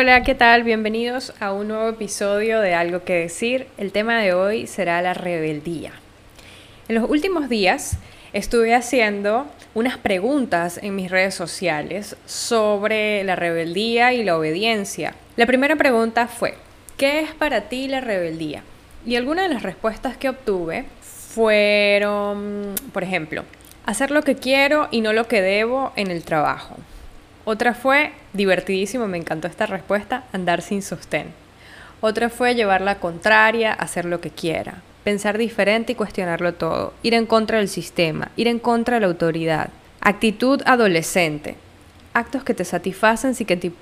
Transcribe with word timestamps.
Hola, 0.00 0.22
¿qué 0.22 0.36
tal? 0.36 0.62
Bienvenidos 0.62 1.34
a 1.40 1.52
un 1.52 1.66
nuevo 1.66 1.88
episodio 1.88 2.60
de 2.60 2.72
Algo 2.72 3.02
que 3.02 3.14
decir. 3.14 3.66
El 3.78 3.90
tema 3.90 4.20
de 4.20 4.32
hoy 4.32 4.68
será 4.68 5.02
la 5.02 5.12
rebeldía. 5.12 5.90
En 6.86 6.94
los 6.94 7.10
últimos 7.10 7.48
días 7.48 7.98
estuve 8.32 8.76
haciendo 8.76 9.48
unas 9.74 9.98
preguntas 9.98 10.78
en 10.80 10.94
mis 10.94 11.10
redes 11.10 11.34
sociales 11.34 12.14
sobre 12.26 13.24
la 13.24 13.34
rebeldía 13.34 14.12
y 14.12 14.22
la 14.22 14.38
obediencia. 14.38 15.16
La 15.34 15.46
primera 15.46 15.74
pregunta 15.74 16.28
fue, 16.28 16.54
¿qué 16.96 17.22
es 17.22 17.32
para 17.32 17.62
ti 17.62 17.88
la 17.88 18.00
rebeldía? 18.00 18.62
Y 19.04 19.16
algunas 19.16 19.48
de 19.48 19.54
las 19.54 19.64
respuestas 19.64 20.16
que 20.16 20.28
obtuve 20.28 20.84
fueron, 21.00 22.76
por 22.92 23.02
ejemplo, 23.02 23.42
hacer 23.84 24.12
lo 24.12 24.22
que 24.22 24.36
quiero 24.36 24.86
y 24.92 25.00
no 25.00 25.12
lo 25.12 25.26
que 25.26 25.42
debo 25.42 25.92
en 25.96 26.12
el 26.12 26.22
trabajo. 26.22 26.76
Otra 27.50 27.72
fue, 27.72 28.12
divertidísimo, 28.34 29.08
me 29.08 29.16
encantó 29.16 29.48
esta 29.48 29.64
respuesta, 29.64 30.24
andar 30.34 30.60
sin 30.60 30.82
sostén. 30.82 31.28
Otra 32.02 32.28
fue 32.28 32.54
llevar 32.54 32.82
la 32.82 33.00
contraria, 33.00 33.72
hacer 33.72 34.04
lo 34.04 34.20
que 34.20 34.28
quiera, 34.28 34.82
pensar 35.02 35.38
diferente 35.38 35.92
y 35.92 35.94
cuestionarlo 35.94 36.52
todo, 36.52 36.92
ir 37.02 37.14
en 37.14 37.24
contra 37.24 37.56
del 37.56 37.70
sistema, 37.70 38.30
ir 38.36 38.48
en 38.48 38.58
contra 38.58 38.96
de 38.96 39.00
la 39.00 39.06
autoridad. 39.06 39.70
Actitud 40.02 40.60
adolescente, 40.66 41.56
actos 42.12 42.44
que 42.44 42.52
te 42.52 42.66
satisfacen 42.66 43.34
sin 43.34 43.46
que 43.46 43.56
te, 43.56 43.72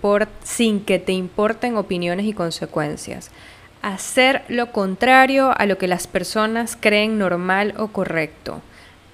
sin 0.45 0.85
que 0.85 1.01
te 1.01 1.11
importen 1.11 1.77
opiniones 1.77 2.27
y 2.27 2.35
consecuencias. 2.35 3.33
Hacer 3.83 4.43
lo 4.47 4.71
contrario 4.71 5.53
a 5.59 5.67
lo 5.67 5.77
que 5.77 5.89
las 5.89 6.07
personas 6.07 6.79
creen 6.79 7.19
normal 7.19 7.75
o 7.79 7.89
correcto. 7.89 8.63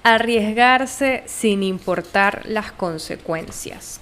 Arriesgarse 0.03 1.23
sin 1.25 1.63
importar 1.63 2.43
las 2.45 2.71
consecuencias. 2.71 3.99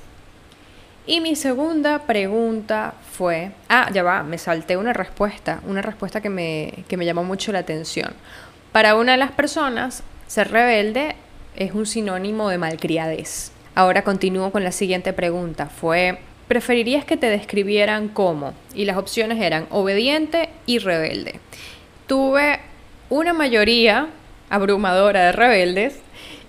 Y 1.12 1.20
mi 1.20 1.36
segunda 1.36 2.00
pregunta 2.04 2.94
fue, 3.12 3.52
ah, 3.67 3.90
ya 3.92 4.02
va, 4.02 4.23
me 4.23 4.38
salté 4.38 4.78
una 4.78 4.94
respuesta, 4.94 5.59
una 5.67 5.81
respuesta 5.81 6.22
que 6.22 6.30
me, 6.30 6.86
que 6.88 6.95
me 6.95 7.06
llamó 7.06 7.26
mucho 7.26 7.52
la 7.52 7.59
atención. 7.59 8.14
Para 8.72 8.95
una 8.95 9.12
de 9.12 9.17
las 9.17 9.34
personas, 9.34 10.04
ser 10.28 10.52
rebelde 10.52 11.17
es 11.58 11.73
un 11.73 11.86
sinónimo 11.86 12.48
de 12.48 12.58
malcriadez. 12.58 13.52
Ahora 13.76 14.06
continúo 14.06 14.54
con 14.54 14.64
la 14.64 14.72
siguiente 14.72 15.12
pregunta. 15.12 15.66
Fue, 15.66 16.20
¿preferirías 16.48 17.04
que 17.04 17.17
te 17.17 17.30
describieran 17.30 18.08
como? 18.08 18.54
Y 18.73 18.86
las 18.86 18.95
opciones 18.95 19.42
eran 19.42 19.67
obediente 19.70 20.48
y 20.66 20.80
rebelde. 20.80 21.42
Tuve 22.08 22.62
una 23.09 23.34
mayoría 23.34 24.08
abrumadora 24.50 25.26
de 25.26 25.32
rebeldes 25.34 26.00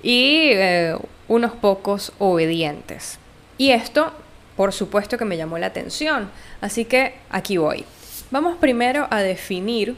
y 0.05 0.51
eh, 0.53 0.97
unos 1.27 1.51
pocos 1.51 2.13
obedientes. 2.21 3.19
Y 3.59 3.73
esto 3.73 4.13
por 4.57 4.73
supuesto 4.73 5.19
que 5.19 5.25
me 5.25 5.37
llamó 5.37 5.59
la 5.59 5.67
atención. 5.67 6.31
Así 6.61 6.85
que 6.85 7.15
aquí 7.31 7.57
voy. 7.57 7.85
Vamos 8.31 8.57
primero 8.59 9.07
a 9.11 9.21
definir, 9.21 9.95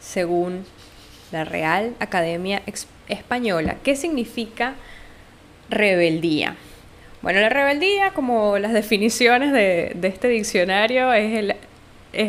según 0.00 0.64
la 1.32 1.44
Real 1.44 1.94
Academia 2.00 2.62
Española, 3.08 3.76
qué 3.82 3.96
significa 3.96 4.74
rebeldía. 5.68 6.56
Bueno, 7.22 7.40
la 7.40 7.48
rebeldía, 7.48 8.12
como 8.12 8.58
las 8.58 8.72
definiciones 8.72 9.52
de, 9.52 9.96
este 10.02 10.28
diccionario, 10.28 11.12
es, 11.12 11.54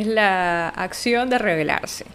la 0.05 0.69
acción 0.69 1.29
de 1.29 1.37
rebelarse. 1.37 2.05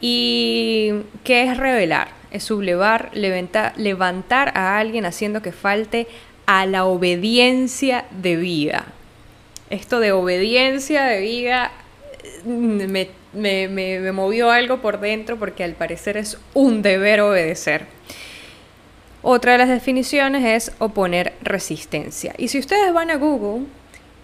¿Y 0.00 0.92
qué 1.24 1.44
es 1.44 1.56
rebelar? 1.56 2.08
Es 2.30 2.44
sublevar, 2.44 3.10
levantar 3.14 4.52
a 4.56 4.78
alguien 4.78 5.04
haciendo 5.04 5.42
que 5.42 5.52
falte 5.52 6.06
a 6.48 6.64
la 6.64 6.86
obediencia 6.86 8.06
de 8.10 8.36
vida. 8.36 8.86
Esto 9.68 10.00
de 10.00 10.12
obediencia 10.12 11.04
de 11.04 11.20
vida 11.20 11.70
mm, 12.44 12.84
me, 13.34 14.12
movió 14.12 14.50
algo 14.50 14.78
por 14.78 14.98
dentro 14.98 15.38
porque 15.38 15.62
al 15.62 15.74
parecer 15.74 16.16
es 16.16 16.38
un 16.54 16.80
deber 16.80 17.20
obedecer. 17.20 17.84
Otra 19.20 19.52
de 19.52 19.58
las 19.58 19.68
definiciones 19.68 20.42
es 20.42 20.74
oponer 20.78 21.34
resistencia. 21.42 22.34
Y 22.38 22.48
si 22.48 22.58
ustedes 22.58 22.94
van 22.94 23.10
a 23.10 23.16
Google 23.16 23.66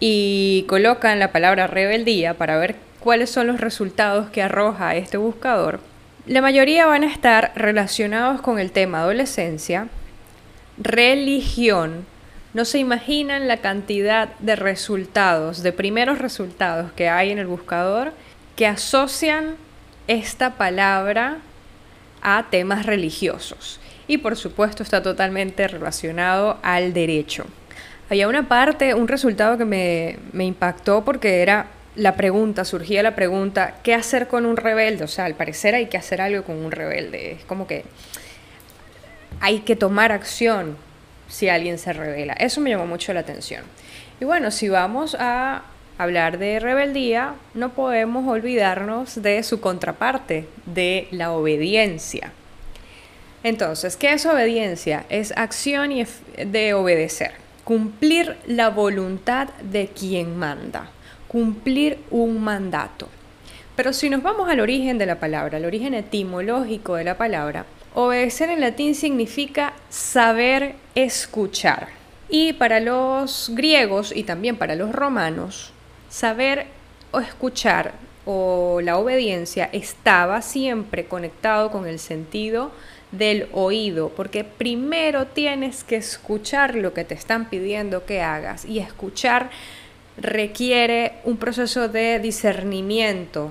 y 0.01 0.65
colocan 0.67 1.19
la 1.19 1.31
palabra 1.31 1.67
rebeldía 1.67 2.33
para 2.33 2.57
ver 2.57 2.77
cuáles 3.01 3.29
son 3.29 3.49
los 3.49 3.61
resultados 3.61 4.31
que 4.31 4.41
arroja 4.41 4.97
este 4.97 5.19
buscador, 5.19 5.81
la 6.27 6.41
mayoría 6.41 6.87
van 6.87 7.05
a 7.05 7.13
estar 7.13 7.53
relacionados 7.55 8.41
con 8.41 8.59
el 8.59 8.73
tema 8.73 9.01
adolescencia, 9.01 9.89
religión, 10.79 12.07
no 12.55 12.65
se 12.65 12.79
imaginan 12.79 13.49
la 13.49 13.59
cantidad 13.59 14.29
de 14.39 14.57
resultados, 14.57 15.63
de 15.63 15.73
primeros 15.73 16.21
resultados 16.21 16.93
que 16.93 17.09
hay 17.09 17.33
en 17.33 17.39
el 17.39 17.49
buscador 17.49 18.13
que 18.55 18.67
asocian 18.69 19.57
esta 20.07 20.55
palabra 20.55 21.39
a 22.23 22.47
temas 22.51 22.87
religiosos. 22.87 23.81
Y 24.07 24.19
por 24.19 24.37
supuesto 24.37 24.85
está 24.85 25.03
totalmente 25.03 25.67
relacionado 25.67 26.59
al 26.63 26.93
derecho. 26.93 27.45
Había 28.09 28.29
una 28.29 28.49
parte, 28.49 28.95
un 28.95 29.09
resultado 29.09 29.59
que 29.59 29.65
me, 29.65 30.19
me 30.33 30.45
impactó 30.45 31.05
porque 31.05 31.43
era 31.43 31.67
la 31.97 32.15
pregunta, 32.15 32.65
surgía 32.65 33.03
la 33.03 33.17
pregunta, 33.17 33.77
¿qué 33.83 33.95
hacer 33.95 34.29
con 34.29 34.47
un 34.47 34.57
rebelde? 34.57 35.05
O 35.05 35.09
sea, 35.09 35.25
al 35.25 35.35
parecer 35.35 35.75
hay 35.75 35.87
que 35.87 35.97
hacer 35.97 36.21
algo 36.21 36.45
con 36.45 36.57
un 36.57 36.71
rebelde. 36.71 37.33
Es 37.33 37.45
como 37.45 37.67
que 37.67 37.85
hay 39.41 39.61
que 39.61 39.75
tomar 39.75 40.13
acción 40.13 40.77
si 41.29 41.49
alguien 41.49 41.79
se 41.79 41.93
revela. 41.93 42.35
Eso 42.35 42.61
me 42.61 42.71
llamó 42.71 42.87
mucho 42.87 43.13
la 43.13 43.21
atención. 43.21 43.65
Y 44.21 44.25
bueno, 44.25 44.51
si 44.51 44.69
vamos 44.69 45.17
a 45.19 45.63
hablar 45.99 46.39
de 46.39 46.61
rebeldía, 46.61 47.35
no 47.55 47.71
podemos 47.71 48.27
olvidarnos 48.29 49.23
de 49.23 49.43
su 49.43 49.61
contraparte, 49.61 50.47
de 50.67 51.09
la 51.11 51.33
obediencia. 51.33 52.33
Entonces, 53.43 53.97
¿qué 53.97 54.13
es 54.13 54.25
obediencia? 54.27 55.05
Es 55.11 55.33
acción 55.37 55.91
de 56.37 56.75
obedecer, 56.75 57.33
cumplir 57.63 58.37
la 58.47 58.71
voluntad 58.71 59.49
de 59.63 59.89
quien 59.89 60.39
manda, 60.39 60.89
cumplir 61.29 61.99
un 62.11 62.43
mandato. 62.43 63.09
Pero 63.77 63.93
si 63.93 64.09
nos 64.09 64.23
vamos 64.23 64.49
al 64.49 64.61
origen 64.61 64.99
de 64.99 65.07
la 65.07 65.19
palabra, 65.19 65.59
al 65.59 65.65
origen 65.65 65.95
etimológico 65.95 66.95
de 66.95 67.05
la 67.05 67.19
palabra, 67.19 67.67
Obedecer 67.97 68.51
en 68.51 68.61
latín 68.61 68.97
significa 68.97 69.73
saber 69.89 70.75
escuchar. 70.97 71.89
Y 72.29 72.55
para 72.55 72.81
los 72.81 73.53
griegos 73.55 74.13
y 74.15 74.25
también 74.25 74.57
para 74.57 74.75
los 74.75 74.91
romanos, 74.91 75.73
saber 76.09 76.67
o 77.13 77.21
escuchar 77.21 77.93
o 78.27 78.81
la 78.83 78.99
obediencia 78.99 79.69
estaba 79.73 80.43
siempre 80.43 81.05
conectado 81.05 81.71
con 81.71 81.87
el 81.87 82.01
sentido 82.01 82.73
del 83.13 83.49
oído, 83.53 84.09
porque 84.09 84.43
primero 84.43 85.27
tienes 85.29 85.85
que 85.85 85.95
escuchar 85.95 86.75
lo 86.75 86.95
que 86.95 87.05
te 87.05 87.15
están 87.15 87.49
pidiendo 87.49 88.07
que 88.07 88.23
hagas 88.23 88.65
y 88.65 88.81
escuchar 88.81 89.51
requiere 90.17 91.13
un 91.23 91.37
proceso 91.37 91.89
de 91.89 92.19
discernimiento, 92.19 93.51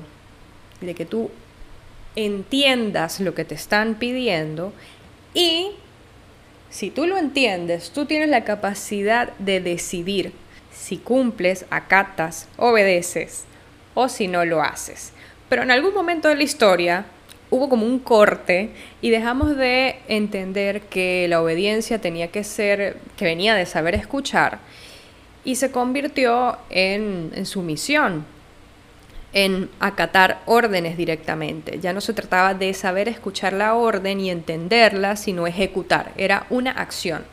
de 0.82 0.96
que 0.96 1.06
tú 1.06 1.30
entiendas 2.16 3.20
lo 3.20 3.34
que 3.34 3.46
te 3.46 3.56
están 3.56 3.96
pidiendo 3.96 4.74
y 5.34 5.72
si 6.70 6.90
tú 6.90 7.06
lo 7.06 7.18
entiendes, 7.18 7.92
tú 7.92 8.06
tienes 8.06 8.30
la 8.30 8.44
capacidad 8.44 9.32
de 9.38 9.62
decidir 9.62 10.34
si 10.72 10.98
cumples, 10.98 11.66
acatas, 11.70 12.48
obedeces 12.58 13.44
o 13.94 14.10
si 14.10 14.28
no 14.28 14.44
lo 14.44 14.62
haces. 14.62 15.14
Pero 15.50 15.62
en 15.62 15.72
algún 15.72 15.94
momento 15.94 16.28
de 16.28 16.36
la 16.36 16.44
historia 16.44 17.06
hubo 17.52 17.70
como 17.70 17.86
un 17.86 18.00
corte 18.00 18.72
y 19.02 19.12
dejamos 19.12 19.56
de 19.56 19.98
entender 20.08 20.82
que 20.82 21.28
la 21.28 21.42
obediencia 21.42 22.00
tenía 22.00 22.30
que 22.30 22.44
ser, 22.44 22.98
que 23.18 23.26
venía 23.26 23.54
de 23.54 23.68
saber 23.68 23.94
escuchar 23.94 24.58
y 25.46 25.56
se 25.56 25.72
convirtió 25.72 26.58
en, 26.72 27.32
en 27.36 27.46
sumisión 27.46 28.26
en 29.34 29.70
acatar 29.80 30.42
órdenes 30.46 30.96
directamente. 30.96 31.80
Ya 31.80 31.92
no 31.92 32.02
se 32.02 32.14
trataba 32.14 32.54
de 32.54 32.74
saber 32.74 33.10
escuchar 33.10 33.54
la 33.54 33.74
orden 33.74 34.20
y 34.20 34.30
entenderla, 34.30 35.16
sino 35.16 35.48
ejecutar. 35.48 36.12
Era 36.18 36.46
una 36.50 36.72
acción. 36.72 37.24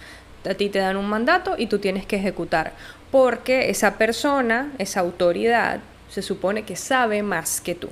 A 0.48 0.54
ti 0.54 0.70
te 0.70 0.78
dan 0.78 0.96
un 0.96 1.08
mandato 1.08 1.54
y 1.58 1.66
tú 1.66 1.78
tienes 1.78 2.06
que 2.06 2.16
ejecutar, 2.16 2.72
porque 3.10 3.68
esa 3.68 3.98
persona, 3.98 4.72
esa 4.78 5.00
autoridad, 5.00 5.80
se 6.08 6.22
supone 6.22 6.62
que 6.62 6.76
sabe 6.76 7.22
más 7.22 7.60
que 7.60 7.74
tú. 7.74 7.88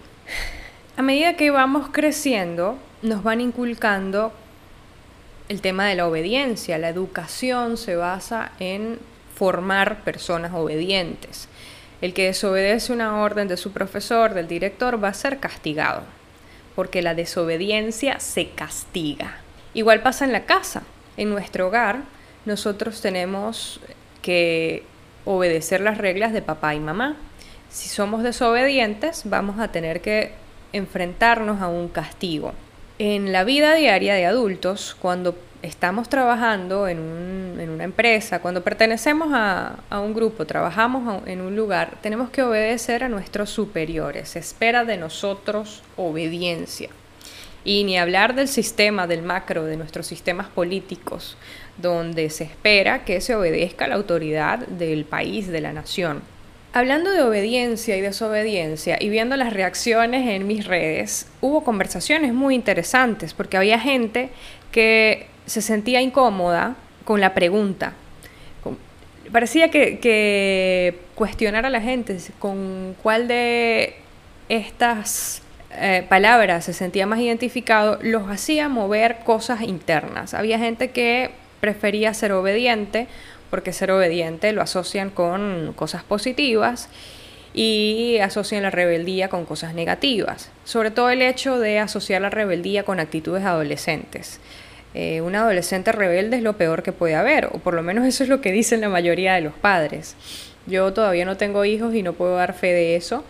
A 0.96 1.02
medida 1.02 1.37
que 1.37 1.50
vamos 1.50 1.90
creciendo, 1.93 2.78
nos 3.02 3.22
van 3.22 3.40
inculcando 3.40 4.32
el 5.49 5.60
tema 5.60 5.87
de 5.87 5.94
la 5.94 6.06
obediencia. 6.06 6.78
La 6.78 6.88
educación 6.88 7.76
se 7.76 7.96
basa 7.96 8.52
en 8.58 8.99
formar 9.34 10.02
personas 10.02 10.52
obedientes. 10.55 11.49
El 12.00 12.15
que 12.15 12.27
desobedece 12.27 12.93
una 12.93 13.21
orden 13.21 13.49
de 13.49 13.56
su 13.56 13.73
profesor, 13.73 14.35
del 14.35 14.47
director, 14.47 15.03
va 15.03 15.09
a 15.09 15.15
ser 15.15 15.39
castigado, 15.39 16.03
porque 16.77 17.03
la 17.03 17.15
desobediencia 17.15 18.21
se 18.21 18.50
castiga. 18.50 19.39
Igual 19.75 20.03
pasa 20.03 20.25
en 20.25 20.33
la 20.33 20.45
casa. 20.45 20.83
En 21.17 21.31
nuestro 21.31 21.67
hogar, 21.67 22.03
nosotros 22.45 23.00
tenemos 23.00 23.81
que 24.23 24.85
obedecer 25.25 25.81
las 25.81 25.99
reglas 25.99 26.33
de 26.33 26.43
papá 26.43 26.75
y 26.75 26.81
mamá. 26.81 27.17
si 27.69 27.89
somos 27.89 28.23
desobedientes, 28.23 29.23
vamos 29.27 29.61
a 29.61 29.69
tener 29.69 30.01
que 30.01 30.33
enfrentarnos 30.73 31.61
a 31.61 31.69
un 31.69 31.89
castigo. 31.89 32.55
En 32.99 33.33
la 33.33 33.44
vida 33.44 33.75
diaria 33.75 34.15
de 34.15 34.25
adultos, 34.25 34.97
cuando 34.99 35.37
estamos 35.62 36.08
trabajando 36.08 36.88
en, 36.88 36.99
una 36.99 37.84
empresa, 37.84 38.40
cuando 38.40 38.62
pertenecemos 38.62 39.28
a, 39.32 39.76
un 39.90 40.14
grupo, 40.14 40.46
trabajamos 40.46 41.22
en 41.26 41.40
un 41.40 41.56
lugar, 41.56 41.99
tenemos 42.00 42.31
que 42.31 42.43
obedecer 42.43 43.05
a 43.05 43.08
nuestros 43.08 43.50
superiores. 43.50 44.31
Se 44.31 44.38
espera 44.38 44.84
de 44.84 44.96
nosotros 44.96 45.82
obediencia. 45.96 46.90
Y 47.64 47.84
ni 47.84 47.99
hablar 47.99 48.34
del 48.34 48.49
sistema, 48.49 49.06
del 49.06 49.22
macro, 49.22 49.64
de 49.64 49.76
nuestros 49.76 50.06
sistemas 50.06 50.46
políticos, 50.49 51.37
donde 51.76 52.31
se 52.31 52.44
espera 52.44 53.05
que 53.05 53.20
se 53.20 53.34
obedezca 53.34 53.84
a 53.84 53.88
la 53.88 53.96
autoridad 53.96 54.60
del 54.60 55.05
país, 55.05 55.49
de 55.49 55.60
la 55.60 55.72
nación. 55.72 56.22
Hablando 56.72 57.10
de 57.10 57.22
obediencia 57.22 57.96
y 57.96 58.00
desobediencia 58.00 58.99
y 59.00 59.08
viendo 59.08 59.37
las 59.37 59.52
reacciones 59.52 60.28
en 60.28 60.46
mis 60.46 60.66
redes, 60.66 61.26
hubo 61.40 61.64
conversaciones 61.64 62.32
muy 62.32 62.55
interesantes 62.55 63.34
porque 63.34 63.56
había 63.56 63.81
gente 63.81 64.31
que 64.70 65.26
se 65.49 65.62
sentía 65.62 66.00
incómoda 66.00 66.77
con 67.05 67.21
la 67.21 67.35
pregunta. 67.35 67.95
Parecía 69.33 69.71
que, 69.71 70.99
cuestionar 71.15 71.67
a 71.67 71.71
la 71.71 71.81
gente 71.81 72.17
con 72.39 72.95
cuál 73.03 73.29
de 73.29 73.97
estas 74.49 75.43
eh, 75.73 76.05
palabras 76.09 76.65
se 76.65 76.73
sentía 76.73 77.06
más 77.06 77.19
identificado, 77.19 77.99
los 78.03 78.31
hacía 78.31 78.69
mover 78.69 79.19
cosas 79.25 79.62
internas. 79.62 80.33
Había 80.33 80.59
gente 80.59 80.91
que 80.91 81.31
prefería 81.61 82.15
ser 82.15 82.33
obediente 82.33 83.06
porque 83.51 83.73
ser 83.73 83.91
obediente 83.91 84.53
lo 84.53 84.62
asocian 84.62 85.11
con 85.11 85.73
cosas 85.75 86.05
positivas 86.05 86.89
y 87.55 88.19
asocian 88.19 88.62
la 88.62 88.71
rebeldía 88.71 89.29
con 89.29 89.44
cosas 89.44 89.75
negativas. 89.75 90.51
Sobre 90.65 90.91
todo 90.91 91.11
el 91.11 91.23
hecho 91.23 91.59
de 91.59 91.79
asociar 91.79 92.23
la 92.23 92.31
rebeldía 92.31 92.85
con 92.85 93.01
actitudes 93.01 93.44
adolescentes. 93.44 94.41
Eh, 94.94 95.20
un 95.20 95.35
adolescente 95.35 95.93
rebelde 95.93 96.38
es 96.38 96.43
lo 96.43 96.55
peor 96.55 96.82
que 96.82 96.93
puede 96.93 97.14
haber, 97.14 97.46
o 97.46 97.58
por 97.58 97.75
lo 97.75 97.82
menos 97.82 98.06
eso 98.06 98.23
es 98.23 98.29
lo 98.29 98.40
que 98.40 98.52
dicen 98.52 98.81
la 98.81 98.88
mayoría 98.88 99.35
de 99.35 99.43
los 99.43 99.55
padres. 99.55 100.17
Yo 100.67 100.93
todavía 100.93 101.25
no 101.25 101.37
tengo 101.37 101.64
hijos 101.64 101.94
y 101.94 102.02
no 102.02 102.12
puedo 102.12 102.37
dar 102.37 102.55
fe 102.55 102.73
de 102.73 102.96
eso, 102.96 103.25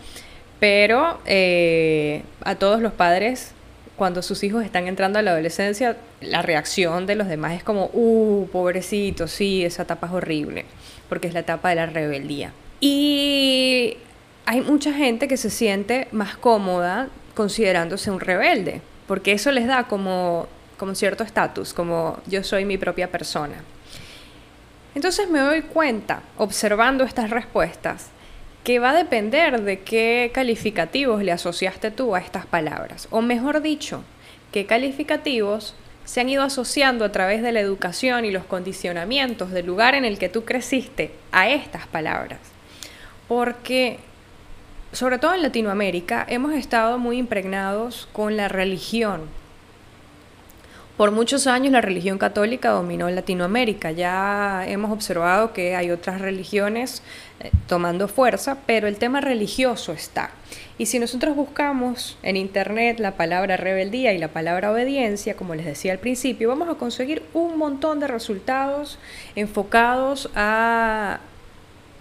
pero 0.59 1.19
eh, 1.25 2.23
a 2.43 2.55
todos 2.55 2.81
los 2.81 2.93
padres 2.93 3.53
cuando 3.99 4.21
sus 4.21 4.43
hijos 4.43 4.63
están 4.63 4.87
entrando 4.87 5.19
a 5.19 5.21
la 5.21 5.31
adolescencia, 5.31 5.97
la 6.21 6.41
reacción 6.41 7.05
de 7.05 7.15
los 7.15 7.27
demás 7.27 7.53
es 7.53 7.63
como, 7.63 7.89
uh, 7.91 8.47
pobrecito, 8.49 9.27
sí, 9.27 9.65
esa 9.65 9.83
etapa 9.83 10.07
es 10.07 10.13
horrible, 10.13 10.63
porque 11.09 11.27
es 11.27 11.33
la 11.33 11.41
etapa 11.41 11.69
de 11.69 11.75
la 11.75 11.85
rebeldía. 11.85 12.53
Y 12.79 13.97
hay 14.45 14.61
mucha 14.61 14.93
gente 14.93 15.27
que 15.27 15.35
se 15.35 15.49
siente 15.49 16.07
más 16.11 16.37
cómoda 16.37 17.09
considerándose 17.35 18.09
un 18.09 18.21
rebelde, 18.21 18.81
porque 19.05 19.33
eso 19.33 19.51
les 19.51 19.67
da 19.67 19.83
como, 19.83 20.47
como 20.79 20.95
cierto 20.95 21.23
estatus, 21.23 21.73
como 21.73 22.19
yo 22.25 22.43
soy 22.43 22.65
mi 22.65 22.77
propia 22.77 23.11
persona. 23.11 23.63
Entonces 24.95 25.29
me 25.29 25.39
doy 25.39 25.61
cuenta, 25.61 26.23
observando 26.37 27.03
estas 27.03 27.29
respuestas, 27.29 28.07
que 28.63 28.79
va 28.79 28.91
a 28.91 28.95
depender 28.95 29.61
de 29.61 29.79
qué 29.81 30.31
calificativos 30.33 31.23
le 31.23 31.31
asociaste 31.31 31.91
tú 31.91 32.15
a 32.15 32.19
estas 32.19 32.45
palabras. 32.45 33.07
O 33.11 33.21
mejor 33.21 33.61
dicho, 33.61 34.03
qué 34.51 34.65
calificativos 34.65 35.75
se 36.05 36.21
han 36.21 36.29
ido 36.29 36.43
asociando 36.43 37.05
a 37.05 37.11
través 37.11 37.43
de 37.43 37.51
la 37.51 37.59
educación 37.59 38.25
y 38.25 38.31
los 38.31 38.45
condicionamientos 38.45 39.51
del 39.51 39.67
lugar 39.67 39.93
en 39.93 40.05
el 40.05 40.17
que 40.17 40.27
tú 40.27 40.43
creciste 40.43 41.11
a 41.31 41.49
estas 41.49 41.85
palabras. 41.85 42.39
Porque, 43.27 43.99
sobre 44.91 45.19
todo 45.19 45.35
en 45.35 45.43
Latinoamérica, 45.43 46.25
hemos 46.27 46.53
estado 46.53 46.97
muy 46.97 47.17
impregnados 47.17 48.09
con 48.11 48.37
la 48.37 48.47
religión, 48.47 49.29
por 50.99 51.11
muchos 51.11 51.47
años 51.47 51.71
la 51.71 51.79
religión 51.79 52.17
católica 52.17 52.71
dominó 52.71 53.09
Latinoamérica. 53.09 53.91
Ya 53.91 54.65
hemos 54.67 54.91
observado 54.91 55.53
que 55.53 55.73
hay 55.73 55.91
otras 55.91 56.19
religiones 56.19 57.03
eh, 57.39 57.51
tomando 57.67 58.09
fuerza, 58.09 58.57
pero 58.65 58.85
el 58.85 58.97
tema 58.97 59.21
religioso 59.21 59.93
está. 59.93 60.31
Y 60.77 60.87
si 60.87 60.99
nosotros 60.99 61.37
buscamos 61.37 62.17
en 62.21 62.35
Internet 62.35 62.99
la 62.99 63.15
palabra 63.15 63.55
rebeldía 63.55 64.11
y 64.11 64.17
la 64.17 64.27
palabra 64.27 64.73
obediencia, 64.73 65.37
como 65.37 65.55
les 65.55 65.65
decía 65.65 65.93
al 65.93 65.99
principio, 65.99 66.49
vamos 66.49 66.67
a 66.67 66.75
conseguir 66.75 67.23
un 67.33 67.57
montón 67.57 68.01
de 68.01 68.07
resultados 68.07 68.99
enfocados 69.37 70.29
a 70.35 71.21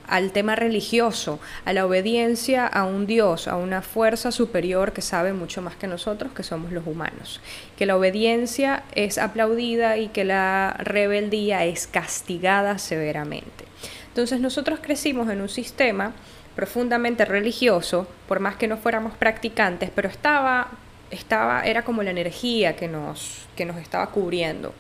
al 0.09 0.33
tema 0.33 0.57
religioso, 0.57 1.39
a 1.65 1.73
la 1.73 1.87
obediencia 1.87 2.67
a 2.67 2.85
un 2.85 3.07
Dios, 3.07 3.47
a 3.47 3.57
una 3.57 3.83
fuerza 3.83 4.33
superior 4.33 4.93
que 4.93 5.03
sabe 5.03 5.33
mucho 5.33 5.63
más 5.63 5.77
que 5.77 5.87
nosotros, 5.87 6.33
que 6.33 6.43
somos 6.43 6.73
los 6.73 6.87
humanos. 6.87 7.41
Que 7.77 7.87
la 7.87 7.97
obediencia 7.97 8.85
es 8.95 9.19
aplaudida 9.19 9.99
y 9.99 10.09
que 10.09 10.25
la 10.25 10.77
rebeldía 10.79 11.65
es 11.65 11.87
castigada 11.87 12.79
severamente. 12.79 13.67
Entonces 14.09 14.41
nosotros 14.41 14.81
crecimos 14.83 15.29
en 15.29 15.41
un 15.41 15.49
sistema 15.49 16.13
profundamente 16.57 17.25
religioso, 17.25 18.09
por 18.27 18.41
más 18.41 18.57
que 18.57 18.67
no 18.67 18.79
fuéramos 18.79 19.15
practicantes, 19.15 19.91
pero 19.95 20.09
estaba, 20.09 20.69
estaba, 21.11 21.63
era 21.63 21.85
como 21.85 22.03
la 22.03 22.11
energía 22.11 22.75
que 22.75 22.89
nos, 22.89 23.47
que 23.55 23.65
nos 23.65 23.77
estaba 23.77 24.11
cubriendo. 24.11 24.75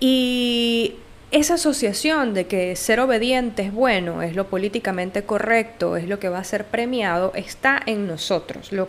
Y 0.00 0.96
esa 1.34 1.54
asociación 1.54 2.32
de 2.32 2.46
que 2.46 2.76
ser 2.76 3.00
obediente 3.00 3.62
es 3.62 3.72
bueno, 3.72 4.22
es 4.22 4.36
lo 4.36 4.46
políticamente 4.46 5.24
correcto, 5.24 5.96
es 5.96 6.08
lo 6.08 6.20
que 6.20 6.28
va 6.28 6.38
a 6.38 6.44
ser 6.44 6.64
premiado, 6.64 7.32
está 7.34 7.82
en 7.86 8.06
nosotros. 8.06 8.70
Lo, 8.70 8.88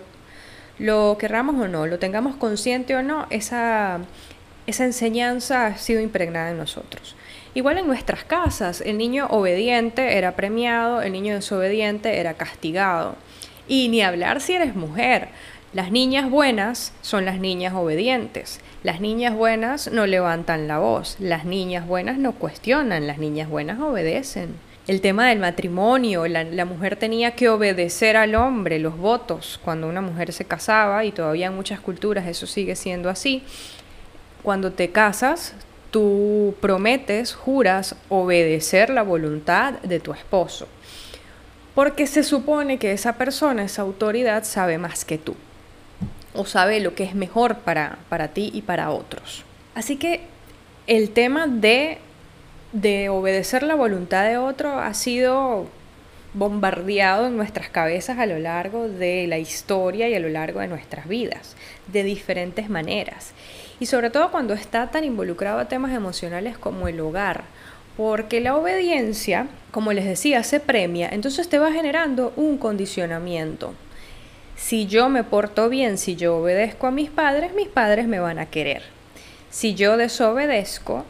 lo 0.77 1.17
querramos 1.17 1.55
o 1.55 1.67
no, 1.67 1.87
lo 1.87 1.97
tengamos 1.97 2.35
consciente 2.35 2.95
o 2.95 3.01
no, 3.01 3.25
esa, 3.31 3.99
esa 4.67 4.85
enseñanza 4.85 5.65
ha 5.65 5.77
sido 5.77 6.01
impregnada 6.01 6.51
en 6.51 6.59
nosotros. 6.59 7.15
Igual 7.55 7.79
en 7.79 7.87
nuestras 7.87 8.23
casas, 8.23 8.81
el 8.81 8.99
niño 8.99 9.25
obediente 9.31 10.15
era 10.15 10.35
premiado, 10.35 11.01
el 11.01 11.13
niño 11.13 11.33
desobediente 11.33 12.19
era 12.19 12.35
castigado. 12.35 13.15
Y 13.67 13.87
ni 13.87 14.03
hablar 14.03 14.39
si 14.39 14.53
eres 14.53 14.75
mujer. 14.75 15.29
Las 15.75 15.91
niñas 15.91 16.29
buenas 16.29 16.93
son 17.01 17.25
las 17.25 17.37
niñas 17.37 17.73
obedientes. 17.73 18.61
Las 18.81 19.01
niñas 19.01 19.35
buenas 19.35 19.91
no 19.91 20.07
levantan 20.07 20.69
la 20.69 20.79
voz, 20.79 21.17
las 21.19 21.43
niñas 21.43 21.85
buenas 21.85 22.17
no 22.17 22.31
cuestionan, 22.31 23.07
las 23.07 23.17
niñas 23.17 23.49
buenas 23.49 23.81
obedecen. 23.81 24.55
El 24.87 25.01
tema 25.01 25.27
del 25.27 25.39
matrimonio, 25.39 26.27
la, 26.29 26.63
mujer 26.63 26.95
tenía 26.95 27.31
que 27.31 27.49
obedecer 27.49 28.15
al 28.15 28.35
hombre, 28.35 28.79
los 28.79 28.97
votos, 28.97 29.59
cuando 29.65 29.89
una 29.89 29.99
mujer 29.99 30.31
se 30.31 30.45
casaba, 30.45 31.03
y 31.03 31.11
todavía 31.11 31.47
en 31.47 31.55
muchas 31.57 31.81
culturas 31.81 32.25
eso 32.25 32.47
sigue 32.47 32.77
siendo 32.77 33.09
así, 33.09 33.43
cuando 34.43 34.71
te 34.71 34.91
casas, 34.91 35.55
tú 35.91 36.55
prometes, 36.61 37.33
juras 37.33 37.97
obedecer 38.07 38.89
la 38.89 39.03
voluntad 39.03 39.73
de 39.81 39.99
tu 39.99 40.13
esposo, 40.13 40.69
porque 41.73 42.07
se 42.07 42.23
supone 42.23 42.77
que 42.77 42.93
esa 42.93 43.17
persona, 43.17 43.65
esa 43.65 43.81
autoridad, 43.81 44.45
sabe 44.45 44.77
más 44.77 45.03
que 45.03 45.17
tú 45.17 45.35
o 46.35 46.45
sabe 46.45 46.79
lo 46.79 46.95
que 46.95 47.03
es 47.03 47.15
mejor 47.15 47.59
para, 47.59 47.97
para 48.09 48.29
ti 48.29 48.51
y 48.53 48.61
para 48.61 48.91
otros. 48.91 49.43
Así 49.73 49.97
que 49.97 50.21
el 50.87 51.09
tema 51.09 51.47
de, 51.47 51.97
de 52.71 53.09
obedecer 53.09 53.63
la 53.63 53.75
voluntad 53.75 54.25
de 54.25 54.37
otro 54.37 54.79
ha 54.79 54.93
sido 54.93 55.67
bombardeado 56.33 57.27
en 57.27 57.37
nuestras 57.37 57.69
cabezas 57.69 58.19
a 58.19 58.25
lo 58.25 58.37
largo 58.39 58.89
de 58.89 59.25
la 59.27 59.37
historia 59.37 60.09
y 60.09 60.15
a 60.15 60.19
lo 60.19 60.29
largo 60.29 60.59
de 60.59 60.67
nuestras 60.67 61.07
vidas, 61.07 61.55
de 61.87 62.03
diferentes 62.03 62.69
maneras. 62.69 63.31
Y 63.79 63.85
sobre 63.85 64.09
todo 64.09 64.31
cuando 64.31 64.53
está 64.53 64.91
tan 64.91 65.03
involucrado 65.03 65.59
a 65.59 65.67
temas 65.67 65.93
emocionales 65.93 66.57
como 66.57 66.87
el 66.87 66.99
hogar, 66.99 67.43
porque 67.95 68.41
la 68.41 68.57
obediencia, 68.57 69.47
como 69.71 69.93
les 69.93 70.05
decía, 70.05 70.43
se 70.43 70.59
premia, 70.59 71.09
entonces 71.11 71.47
te 71.47 71.59
va 71.59 71.71
generando 71.71 72.33
un 72.35 72.57
condicionamiento 72.57 73.73
si 74.55 74.87
yo 74.87 75.09
me 75.09 75.23
porto 75.23 75.69
bien, 75.69 75.97
si 75.97 76.15
yo 76.15 76.37
obedezco 76.37 76.87
a 76.87 76.91
mis 76.91 77.09
padres, 77.09 77.53
mis 77.53 77.67
padres 77.67 78.07
me 78.07 78.19
van 78.19 78.39
a 78.39 78.45
querer. 78.47 78.83
Si 79.49 79.75
yo 79.75 79.97
desobedezco, 79.97 81.05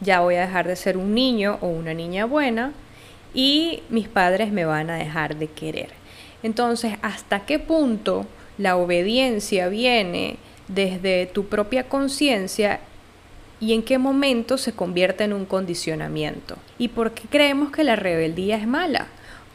ya 0.00 0.20
voy 0.20 0.34
a 0.36 0.46
dejar 0.46 0.66
de 0.66 0.76
ser 0.76 0.96
un 0.96 1.14
niño 1.14 1.58
o 1.60 1.68
una 1.68 1.94
niña 1.94 2.24
buena 2.24 2.72
y 3.34 3.82
mis 3.88 4.08
padres 4.08 4.52
me 4.52 4.64
van 4.64 4.90
a 4.90 4.96
dejar 4.96 5.36
de 5.36 5.46
querer. 5.46 5.90
Entonces, 6.42 6.94
¿hasta 7.02 7.40
qué 7.46 7.58
punto 7.58 8.26
la 8.58 8.76
obediencia 8.76 9.68
viene 9.68 10.36
desde 10.68 11.26
tu 11.26 11.46
propia 11.46 11.88
conciencia 11.88 12.80
y 13.60 13.74
en 13.74 13.82
qué 13.82 13.98
momento 13.98 14.58
se 14.58 14.72
convierte 14.72 15.24
en 15.24 15.32
un 15.32 15.44
condicionamiento? 15.44 16.56
¿Y 16.78 16.88
por 16.88 17.12
qué 17.12 17.22
creemos 17.30 17.70
que 17.70 17.84
la 17.84 17.96
rebeldía 17.96 18.56
es 18.56 18.66
mala? 18.66 19.06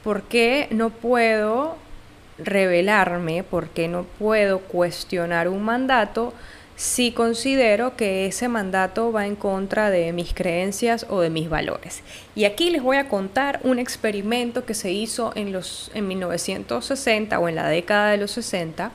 ¿Por 0.03 0.23
qué 0.23 0.67
no 0.71 0.91
puedo 0.91 1.75
revelarme, 2.37 3.43
porque 3.43 3.87
no 3.87 4.03
puedo 4.03 4.59
cuestionar 4.59 5.47
un 5.47 5.63
mandato 5.63 6.33
si 6.77 7.11
considero 7.11 7.97
que 7.97 8.27
ese 8.27 8.47
mandato 8.47 9.11
va 9.11 9.25
en 9.25 9.35
contra 9.35 9.89
de 9.89 10.13
mis 10.13 10.33
creencias 10.33 11.07
o 11.09 11.21
de 11.21 11.31
mis 11.31 11.49
valores. 11.49 12.03
Y 12.35 12.45
aquí 12.45 12.69
les 12.69 12.83
voy 12.83 12.97
a 12.97 13.09
contar 13.09 13.59
un 13.63 13.79
experimento 13.79 14.63
que 14.63 14.75
se 14.75 14.91
hizo 14.91 15.31
en, 15.35 15.51
los, 15.51 15.89
en 15.95 16.07
1960 16.07 17.39
o 17.39 17.49
en 17.49 17.55
la 17.55 17.67
década 17.67 18.11
de 18.11 18.17
los 18.17 18.29
60 18.31 18.91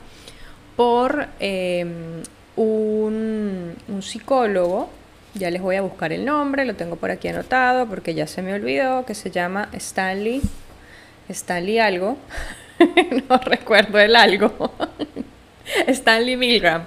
por 0.76 1.26
em, 1.40 2.22
un, 2.54 3.74
un 3.88 4.02
psicólogo, 4.02 4.88
ya 5.34 5.50
les 5.50 5.60
voy 5.60 5.74
a 5.74 5.82
buscar 5.82 6.12
el 6.12 6.24
nombre, 6.24 6.64
lo 6.64 6.76
tengo 6.76 6.94
por 6.94 7.10
aquí 7.10 7.28
anotado 7.28 7.86
porque 7.86 8.14
ya 8.14 8.28
se 8.28 8.42
me 8.42 8.54
olvidó, 8.54 9.04
que 9.04 9.14
se 9.14 9.32
llama 9.32 9.68
Stanley, 9.72 10.40
Stanley 11.28 11.80
algo, 11.80 12.16
no 13.28 13.38
recuerdo 13.38 13.98
el 13.98 14.16
algo, 14.16 14.72
Stanley 15.86 16.36
Milgram 16.36 16.86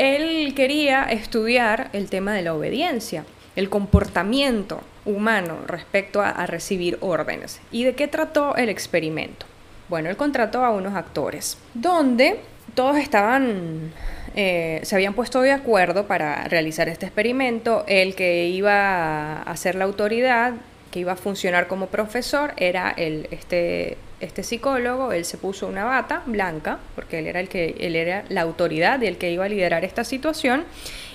él 0.00 0.54
quería 0.54 1.04
estudiar 1.04 1.90
el 1.92 2.08
tema 2.08 2.32
de 2.32 2.40
la 2.40 2.54
obediencia, 2.54 3.24
el 3.54 3.68
comportamiento 3.68 4.80
humano 5.04 5.58
respecto 5.66 6.22
a, 6.22 6.46
recibir 6.46 6.96
órdenes. 7.00 7.60
¿Y 7.70 7.84
de 7.84 7.94
qué 7.94 8.08
trató 8.08 8.56
el 8.56 8.70
experimento? 8.70 9.44
Bueno, 9.88 10.08
él 10.08 10.16
contrató 10.16 10.64
a 10.64 10.70
unos 10.70 10.94
actores, 10.94 11.58
donde 11.74 12.40
todos 12.74 12.96
estaban, 12.96 13.92
eh, 14.36 14.80
se 14.84 14.94
habían 14.94 15.12
puesto 15.12 15.42
de 15.42 15.52
acuerdo 15.52 16.06
para 16.06 16.44
realizar 16.44 16.88
este 16.88 17.04
experimento. 17.04 17.84
El 17.86 18.14
que 18.14 18.48
iba 18.48 19.42
a 19.42 19.56
ser 19.56 19.74
la 19.74 19.84
autoridad, 19.84 20.54
que 20.90 21.00
iba 21.00 21.12
a 21.12 21.16
funcionar 21.16 21.66
como 21.66 21.88
profesor, 21.88 22.54
era 22.56 22.90
el, 22.90 23.28
este 23.32 23.98
este 24.20 24.42
psicólogo, 24.42 25.12
él 25.12 25.24
se 25.24 25.38
puso 25.38 25.66
una 25.66 25.84
bata 25.84 26.22
blanca, 26.26 26.78
porque 26.94 27.18
él 27.18 27.26
era, 27.26 27.40
el 27.40 27.48
que, 27.48 27.76
él 27.80 27.96
era 27.96 28.24
la 28.28 28.42
autoridad 28.42 29.00
y 29.00 29.06
el 29.06 29.16
que 29.16 29.32
iba 29.32 29.44
a 29.44 29.48
liderar 29.48 29.84
esta 29.84 30.04
situación, 30.04 30.64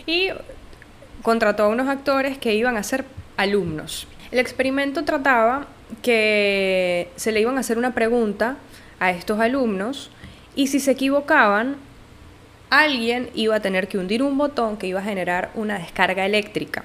y 0.05 0.29
contrató 1.21 1.63
a 1.63 1.67
unos 1.67 1.87
actores 1.87 2.37
que 2.37 2.55
iban 2.55 2.77
a 2.77 2.83
ser 2.83 3.05
alumnos. 3.37 4.07
El 4.31 4.39
experimento 4.39 5.03
trataba 5.05 5.67
que 6.01 7.09
se 7.15 7.31
le 7.31 7.41
iban 7.41 7.57
a 7.57 7.61
hacer 7.61 7.77
una 7.77 7.93
pregunta 7.93 8.57
a 8.99 9.11
estos 9.11 9.39
alumnos 9.39 10.09
y 10.55 10.67
si 10.67 10.79
se 10.79 10.91
equivocaban, 10.91 11.77
alguien 12.69 13.29
iba 13.35 13.55
a 13.55 13.59
tener 13.59 13.87
que 13.87 13.97
hundir 13.97 14.23
un 14.23 14.37
botón 14.37 14.77
que 14.77 14.87
iba 14.87 14.99
a 14.99 15.03
generar 15.03 15.51
una 15.53 15.77
descarga 15.77 16.25
eléctrica. 16.25 16.83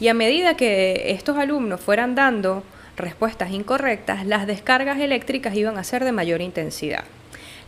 Y 0.00 0.08
a 0.08 0.14
medida 0.14 0.56
que 0.56 1.10
estos 1.10 1.36
alumnos 1.36 1.80
fueran 1.80 2.14
dando 2.14 2.62
respuestas 2.98 3.50
incorrectas, 3.50 4.26
las 4.26 4.46
descargas 4.46 4.98
eléctricas 4.98 5.54
iban 5.54 5.78
a 5.78 5.84
ser 5.84 6.04
de 6.04 6.12
mayor 6.12 6.40
intensidad. 6.40 7.04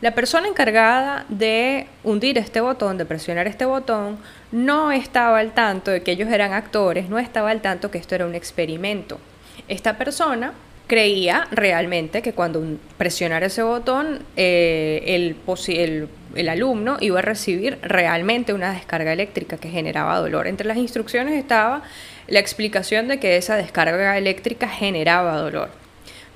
La 0.01 0.15
persona 0.15 0.49
encargada 0.49 1.27
de 1.29 1.87
hundir 2.05 2.39
este 2.39 2.63
botón, 2.63 2.97
de 2.97 3.05
presionar 3.05 3.47
este 3.47 3.67
botón, 3.67 4.19
no 4.51 4.93
estaba 4.93 5.39
al 5.39 5.53
tanto 5.53 5.91
de 5.91 6.03
que 6.03 6.13
ellos 6.13 6.31
eran 6.31 6.55
actores, 6.55 7.11
no 7.11 7.19
estaba 7.19 7.51
al 7.51 7.61
tanto 7.61 7.91
que 7.91 7.99
esto 7.99 8.15
era 8.15 8.25
un 8.25 8.35
experimento. 8.35 9.21
Esta 9.69 9.99
persona 9.99 10.55
creía 10.87 11.47
realmente 11.53 12.23
que 12.23 12.33
cuando 12.33 12.65
presionara 12.99 13.47
ese 13.47 13.63
botón 13.63 14.25
eh, 14.37 15.03
el, 15.07 15.37
el, 15.69 16.09
el, 16.35 16.49
alumno 16.49 16.97
iba 16.99 17.21
a 17.21 17.23
recibir 17.23 17.79
realmente 17.83 18.53
una 18.53 18.73
descarga 18.73 19.13
eléctrica 19.13 19.59
que 19.59 19.69
generaba 19.69 20.19
dolor. 20.19 20.49
Entre 20.49 20.67
las 20.67 20.79
instrucciones 20.79 21.35
estaba 21.35 21.83
la 22.31 22.39
explicación 22.39 23.09
de 23.09 23.19
que 23.19 23.37
esa 23.37 23.57
descarga 23.57 24.17
eléctrica 24.17 24.69
generaba 24.69 25.37
dolor, 25.37 25.71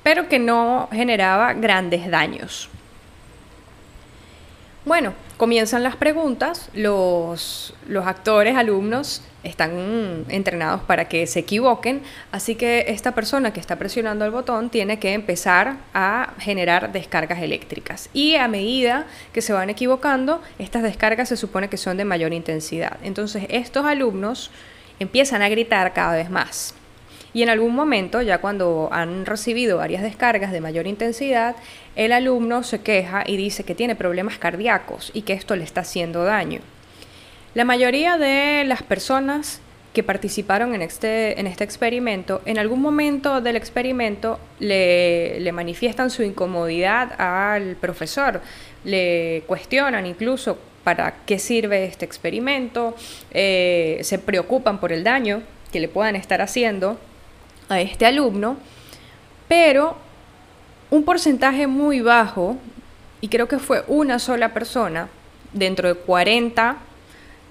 pero 0.03 0.29
que 0.29 0.39
no 0.39 0.87
generaba 0.91 1.53
grandes 1.53 2.09
daños. 2.11 2.69
Bueno, 4.85 5.13
comienzan 5.37 5.81
las 5.81 5.95
preguntas, 5.95 6.69
los, 6.75 7.73
los, 7.87 8.05
actores, 8.05 8.55
alumnos, 8.55 9.23
están 9.43 10.25
entrenados 10.29 10.81
para 10.81 11.07
que 11.07 11.25
se 11.25 11.39
equivoquen, 11.39 12.03
así 12.31 12.53
que 12.53 12.85
esta 12.89 13.13
persona 13.15 13.51
que 13.51 13.59
está 13.59 13.77
presionando 13.77 14.25
el 14.25 14.31
botón 14.31 14.69
tiene 14.69 14.99
que 14.99 15.13
empezar 15.13 15.77
a 15.95 16.33
generar 16.37 16.91
descargas 16.91 17.41
eléctricas. 17.41 18.09
Y 18.13 18.35
a 18.35 18.47
medida 18.47 19.07
que 19.33 19.41
se 19.41 19.53
van 19.53 19.71
equivocando, 19.71 20.43
estas 20.59 20.83
descargas 20.83 21.29
se 21.29 21.37
supone 21.37 21.67
que 21.67 21.77
son 21.77 21.97
de 21.97 22.05
mayor 22.05 22.31
intensidad. 22.31 22.97
Entonces, 23.01 23.47
estos 23.49 23.87
alumnos 23.87 24.51
empiezan 24.99 25.41
a 25.41 25.49
gritar 25.49 25.93
cada 25.93 26.15
vez 26.15 26.29
más. 26.29 26.75
Y 27.33 27.43
en 27.43 27.49
algún 27.49 27.75
momento, 27.75 28.21
ya 28.21 28.37
cuando 28.37 28.87
han 28.93 29.25
recibido 29.25 29.77
varias 29.77 30.01
descargas 30.01 30.53
de 30.53 30.61
mayor 30.61 30.87
intensidad, 30.87 31.57
el 31.97 32.13
alumno 32.13 32.63
se 32.63 32.79
queja 32.79 33.23
y 33.27 33.35
dice 33.35 33.65
que 33.65 33.75
tiene 33.75 33.95
problemas 33.95 34.37
cardíacos 34.37 35.11
y 35.13 35.23
que 35.23 35.33
esto 35.33 35.55
le 35.57 35.65
está 35.65 35.81
haciendo 35.81 36.23
daño. 36.23 36.61
La 37.53 37.65
mayoría 37.65 38.17
de 38.17 38.63
las 38.65 38.83
personas 38.83 39.59
que 39.95 40.03
participaron 40.03 40.75
en 40.75 40.81
este, 40.81 41.39
en 41.39 41.47
este 41.47 41.63
experimento, 41.63 42.41
en 42.45 42.59
algún 42.59 42.81
momento 42.81 43.39
del 43.39 43.55
experimento 43.55 44.39
le, 44.59 45.49
manifiestan 45.53 46.11
su 46.11 46.21
incomodidad 46.21 47.19
al 47.19 47.77
profesor, 47.77 48.41
le 48.83 49.43
cuestionan 49.47 50.05
incluso 50.05 50.59
para 50.83 51.15
qué 51.25 51.39
sirve 51.39 51.85
este 51.85 52.03
experimento, 52.03 52.93
eh, 53.31 53.99
se 54.03 54.19
preocupan 54.19 54.79
por 54.81 54.91
el 54.91 55.03
daño 55.05 55.41
que 55.71 55.79
le 55.79 55.87
puedan 55.87 56.17
estar 56.17 56.41
haciendo 56.41 56.99
a 57.69 57.79
este 57.79 58.05
alumno, 58.05 58.57
pero 59.47 59.95
un 60.91 61.05
porcentaje 61.05 61.67
muy 61.67 62.01
bajo, 62.01 62.57
y 63.21 63.29
creo 63.29 63.47
que 63.47 63.59
fue 63.59 63.85
una 63.87 64.19
sola 64.19 64.53
persona, 64.53 65.07
dentro 65.53 65.87
de 65.87 65.95
40 65.95 66.79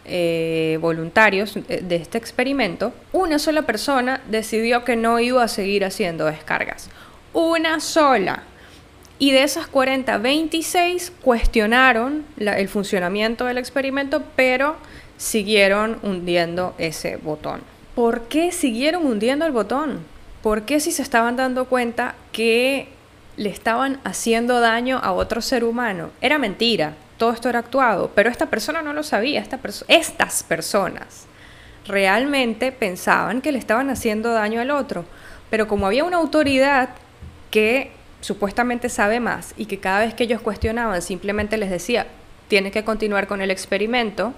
eh, 0.04 0.78
voluntarios 0.80 1.54
de 1.54 1.96
este 1.96 2.18
experimento, 2.18 2.92
una 3.12 3.38
sola 3.38 3.62
persona 3.62 4.20
decidió 4.28 4.84
que 4.84 4.96
no 4.96 5.18
iba 5.20 5.42
a 5.42 5.48
seguir 5.48 5.84
haciendo 5.84 6.26
descargas. 6.26 6.90
Una 7.32 7.80
sola. 7.80 8.42
Y 9.18 9.30
de 9.30 9.44
esas 9.44 9.66
40, 9.66 10.18
26 10.18 11.12
cuestionaron 11.22 12.24
el 12.36 12.68
funcionamiento 12.68 13.44
del 13.46 13.58
experimento, 13.58 14.22
pero 14.36 14.76
siguieron 15.16 15.98
hundiendo 16.02 16.74
ese 16.78 17.16
botón. 17.16 17.62
¿Por 17.94 18.22
qué 18.22 18.52
siguieron 18.52 19.06
hundiendo 19.06 19.46
el 19.46 19.52
botón? 19.52 20.00
¿Por 20.42 20.62
qué 20.62 20.80
si 20.80 20.92
se 20.92 21.02
estaban 21.02 21.36
dando 21.36 21.66
cuenta 21.66 22.16
que 22.32 22.88
le 23.36 23.48
estaban 23.48 24.00
haciendo 24.04 24.60
daño 24.60 24.98
a 25.02 25.12
otro 25.12 25.40
ser 25.40 25.64
humano? 25.64 26.10
Era 26.20 26.38
mentira, 26.38 26.94
todo 27.16 27.32
esto 27.32 27.48
era 27.48 27.60
actuado, 27.60 28.10
pero 28.14 28.30
esta 28.30 28.46
persona 28.46 28.82
no 28.82 28.92
lo 28.92 29.02
sabía, 29.02 29.44
estas 29.88 30.42
personas 30.42 31.26
realmente 31.86 32.72
pensaban 32.72 33.40
que 33.40 33.52
le 33.52 33.58
estaban 33.58 33.90
haciendo 33.90 34.32
daño 34.32 34.60
al 34.60 34.70
otro, 34.70 35.04
pero 35.50 35.68
como 35.68 35.86
había 35.86 36.04
una 36.04 36.16
autoridad 36.16 36.90
que 37.50 37.92
supuestamente 38.20 38.88
sabe 38.88 39.20
más 39.20 39.54
y 39.56 39.66
que 39.66 39.80
cada 39.80 40.00
vez 40.00 40.14
que 40.14 40.24
ellos 40.24 40.40
cuestionaban 40.40 41.02
simplemente 41.02 41.56
les 41.56 41.70
decía, 41.70 42.06
tiene 42.48 42.70
que 42.70 42.84
continuar 42.84 43.26
con 43.26 43.40
el 43.40 43.50
experimento, 43.50 44.32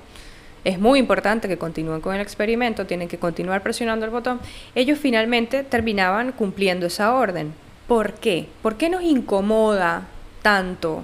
es 0.65 0.81
muy 0.81 0.99
importante 0.99 1.47
que 1.47 1.59
continúen 1.59 2.01
con 2.01 2.15
el 2.15 2.21
experimento, 2.21 2.87
tienen 2.87 3.09
que 3.09 3.19
continuar 3.19 3.63
presionando 3.63 4.05
el 4.05 4.11
botón, 4.11 4.41
ellos 4.75 4.99
finalmente 4.99 5.63
terminaban 5.63 6.33
cumpliendo 6.33 6.87
esa 6.87 7.15
orden. 7.15 7.55
¿Por 7.87 8.15
qué? 8.15 8.49
¿Por 8.63 8.77
qué 8.77 8.91
nos 8.91 9.03
incomoda 9.03 10.09
tanto 10.43 11.03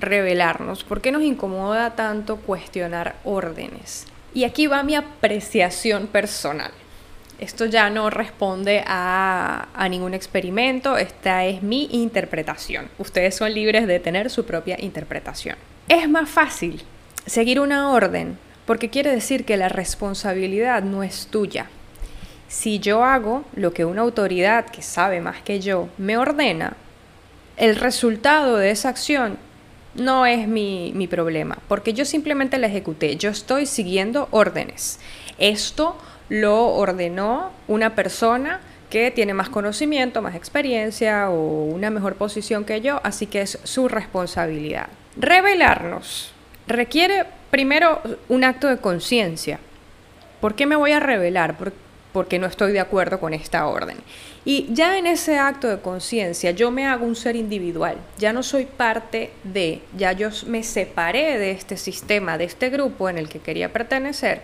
revelarnos? 0.00 0.82
¿Por 0.82 1.00
qué 1.00 1.12
nos 1.12 1.22
incomoda 1.22 1.94
tanto 1.94 2.36
cuestionar 2.36 3.16
órdenes? 3.24 4.06
Y 4.34 4.44
aquí 4.44 4.66
va 4.66 4.82
mi 4.82 4.94
apreciación 4.94 6.06
personal. 6.06 6.72
Esto 7.38 7.64
ya 7.64 7.88
no 7.88 8.10
responde 8.10 8.84
a, 8.86 9.66
ningún 9.88 10.12
experimento, 10.12 10.98
esta 10.98 11.46
es 11.46 11.62
mi 11.62 11.88
interpretación. 11.90 12.88
Ustedes 12.98 13.34
son 13.34 13.54
libres 13.54 13.86
de 13.86 13.98
tener 13.98 14.28
su 14.28 14.44
propia 14.44 14.76
interpretación. 14.78 15.56
Es 15.88 16.08
más 16.08 16.28
fácil 16.28 16.82
seguir 17.24 17.58
una 17.58 17.90
orden 17.92 18.38
porque 18.66 18.90
quiere 18.90 19.10
decir 19.10 19.46
que 19.46 19.56
la 19.56 19.70
responsabilidad 19.70 20.82
no 20.82 21.02
es 21.02 21.28
tuya. 21.28 21.66
Si 22.46 22.78
yo 22.78 23.04
hago 23.04 23.44
lo 23.54 23.72
que 23.72 23.86
una 23.86 24.02
autoridad 24.02 24.66
que 24.66 24.82
sabe 24.82 25.20
más 25.22 25.40
que 25.40 25.60
yo 25.60 25.88
me 25.96 26.18
ordena, 26.18 26.76
el 27.56 27.76
resultado 27.76 28.56
de 28.56 28.70
esa 28.70 28.90
acción 28.90 29.38
no 29.94 30.26
es 30.26 30.46
mi, 30.46 30.92
mi 30.94 31.06
problema, 31.06 31.58
porque 31.68 31.92
yo 31.92 32.04
simplemente 32.04 32.58
la 32.58 32.68
ejecuté, 32.68 33.16
yo 33.16 33.30
estoy 33.30 33.66
siguiendo 33.66 34.28
órdenes. 34.30 35.00
Esto 35.38 35.96
lo 36.28 36.68
ordenó 36.68 37.50
una 37.66 37.94
persona 37.94 38.60
que 38.88 39.10
tiene 39.10 39.34
más 39.34 39.48
conocimiento, 39.48 40.20
más 40.20 40.34
experiencia 40.34 41.30
o 41.30 41.64
una 41.64 41.90
mejor 41.90 42.16
posición 42.16 42.64
que 42.64 42.80
yo, 42.80 43.00
así 43.04 43.26
que 43.26 43.42
es 43.42 43.58
su 43.62 43.88
responsabilidad. 43.88 44.88
Revelarnos 45.16 46.32
requiere 46.66 47.24
primero 47.50 48.00
un 48.28 48.44
acto 48.44 48.68
de 48.68 48.78
conciencia. 48.78 49.60
¿Por 50.40 50.54
qué 50.54 50.66
me 50.66 50.76
voy 50.76 50.92
a 50.92 51.00
revelar? 51.00 51.56
Porque 52.12 52.38
no 52.38 52.46
estoy 52.46 52.72
de 52.72 52.80
acuerdo 52.80 53.20
con 53.20 53.34
esta 53.34 53.66
orden. 53.66 53.98
Y 54.44 54.66
ya 54.70 54.98
en 54.98 55.06
ese 55.06 55.38
acto 55.38 55.68
de 55.68 55.80
conciencia 55.80 56.50
yo 56.50 56.70
me 56.70 56.86
hago 56.86 57.04
un 57.04 57.16
ser 57.16 57.36
individual, 57.36 57.96
ya 58.18 58.32
no 58.32 58.42
soy 58.42 58.66
parte 58.66 59.30
de, 59.44 59.82
ya 59.96 60.12
yo 60.12 60.30
me 60.46 60.62
separé 60.62 61.38
de 61.38 61.50
este 61.50 61.76
sistema, 61.76 62.38
de 62.38 62.44
este 62.44 62.70
grupo 62.70 63.08
en 63.08 63.18
el 63.18 63.28
que 63.28 63.38
quería 63.38 63.72
pertenecer 63.72 64.42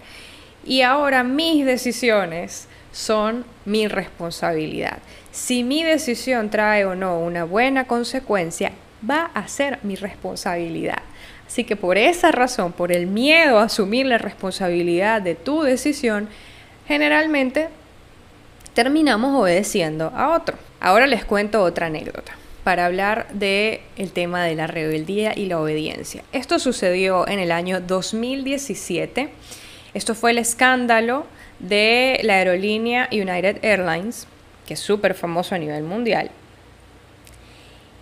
y 0.67 0.83
ahora 0.83 1.23
mis 1.23 1.65
decisiones 1.65 2.67
son 2.93 3.45
mi 3.65 3.89
responsabilidad. 3.89 4.99
Si 5.31 5.63
mi 5.63 5.85
decisión 5.85 6.51
trae 6.51 6.85
o 6.85 6.95
no 6.95 7.21
una 7.21 7.45
buena 7.45 7.87
consecuencia, 7.87 8.73
va 9.09 9.31
a 9.35 9.47
ser 9.49 9.79
mi 9.83 9.95
responsabilidad. 9.95 11.03
Así 11.47 11.65
que 11.65 11.77
por 11.77 11.99
esa 11.99 12.33
razón, 12.33 12.73
por 12.73 12.91
el 12.91 13.07
miedo 13.07 13.59
a 13.59 13.65
asumir 13.65 14.07
la 14.07 14.19
responsabilidad 14.19 15.23
de 15.23 15.37
tu 15.37 15.63
decisión, 15.63 16.29
generalmente 16.87 17.69
terminamos 18.75 19.35
obedeciendo 19.35 20.13
a 20.15 20.37
otro. 20.37 20.57
Ahora 20.81 21.07
les 21.07 21.25
cuento 21.25 21.63
otra 21.63 21.87
anécdota 21.87 22.33
para 22.63 22.87
hablar 22.87 23.29
del 23.33 23.81
el 23.97 24.13
tema 24.13 24.45
de 24.45 24.57
la 24.57 24.67
rebeldía 24.67 25.33
y 25.37 25.47
la 25.47 25.61
obediencia. 25.61 26.25
Esto 26.33 26.59
sucedió 26.59 27.29
en 27.29 27.39
el 27.39 27.53
año 27.53 27.81
2017. 27.81 29.31
Esto 29.95 30.15
fue 30.15 30.33
el 30.33 30.39
escándalo 30.39 31.27
de 31.59 32.21
la 32.23 32.35
aerolínea 32.35 33.09
United 33.13 33.65
Airlines, 33.65 34.27
que 34.67 34.75
es 34.75 34.81
súper 34.81 35.15
famoso 35.15 35.55
a 35.55 35.59
nivel 35.59 35.85
mundial. 35.85 36.31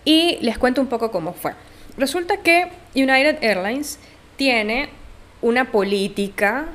Y 0.03 0.39
les 0.41 0.57
cuento 0.57 0.81
un 0.81 0.87
poco 0.87 1.11
cómo 1.11 1.33
fue. 1.33 1.53
Resulta 1.97 2.37
que 2.37 2.67
United 2.95 3.37
Airlines 3.41 3.99
tiene 4.35 4.89
una 5.41 5.71
política 5.71 6.65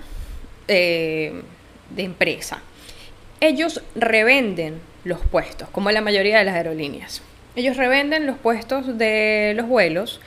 eh, 0.69 1.43
de 1.91 2.05
empresa. 2.05 2.63
Ellos 3.41 3.83
revenden 3.95 4.81
los 5.05 5.21
puestos, 5.21 5.69
como 5.71 5.91
la 5.91 6.01
mayoría 6.01 6.39
de 6.39 6.45
las 6.45 6.55
aerolíneas. 6.55 7.23
Ellos 7.57 7.77
revenden 7.77 8.27
los 8.27 8.39
puestos 8.39 8.99
de 8.99 9.55
los 9.57 9.67
vuelos 9.67 10.21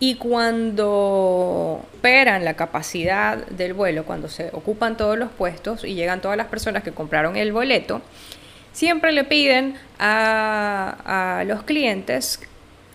y 0.00 0.14
cuando 0.14 1.82
operan 1.98 2.44
la 2.44 2.54
capacidad 2.54 3.38
del 3.48 3.74
vuelo, 3.74 4.04
cuando 4.04 4.28
se 4.28 4.50
ocupan 4.52 4.96
todos 4.96 5.18
los 5.18 5.30
puestos 5.30 5.84
y 5.84 5.94
llegan 5.94 6.20
todas 6.20 6.36
las 6.36 6.46
personas 6.46 6.84
que 6.84 6.92
compraron 6.92 7.36
el 7.36 7.52
boleto, 7.52 8.00
siempre 8.72 9.10
le 9.12 9.24
piden 9.24 9.74
a, 9.98 11.38
a 11.40 11.44
los 11.44 11.64
clientes 11.64 12.40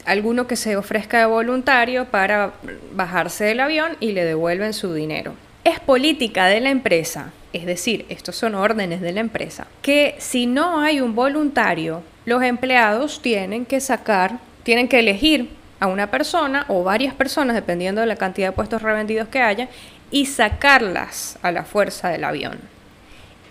alguno 0.05 0.47
que 0.47 0.55
se 0.55 0.77
ofrezca 0.77 1.19
de 1.19 1.25
voluntario 1.25 2.05
para 2.05 2.53
bajarse 2.93 3.45
del 3.45 3.59
avión 3.59 3.97
y 3.99 4.11
le 4.11 4.23
devuelven 4.23 4.73
su 4.73 4.93
dinero. 4.93 5.33
Es 5.63 5.79
política 5.79 6.45
de 6.47 6.61
la 6.61 6.69
empresa, 6.69 7.31
es 7.53 7.65
decir, 7.65 8.05
estos 8.09 8.35
son 8.35 8.55
órdenes 8.55 8.99
de 8.99 9.11
la 9.13 9.19
empresa, 9.19 9.67
que 9.81 10.15
si 10.17 10.47
no 10.47 10.81
hay 10.81 10.99
un 10.99 11.15
voluntario, 11.15 12.01
los 12.25 12.41
empleados 12.41 13.21
tienen 13.21 13.65
que 13.65 13.79
sacar, 13.79 14.39
tienen 14.63 14.87
que 14.87 14.99
elegir 14.99 15.49
a 15.79 15.87
una 15.87 16.09
persona 16.09 16.65
o 16.67 16.83
varias 16.83 17.13
personas, 17.13 17.55
dependiendo 17.55 18.01
de 18.01 18.07
la 18.07 18.15
cantidad 18.15 18.47
de 18.47 18.53
puestos 18.53 18.81
revendidos 18.81 19.27
que 19.27 19.41
haya, 19.41 19.69
y 20.09 20.25
sacarlas 20.25 21.37
a 21.41 21.51
la 21.51 21.63
fuerza 21.63 22.09
del 22.09 22.23
avión. 22.23 22.59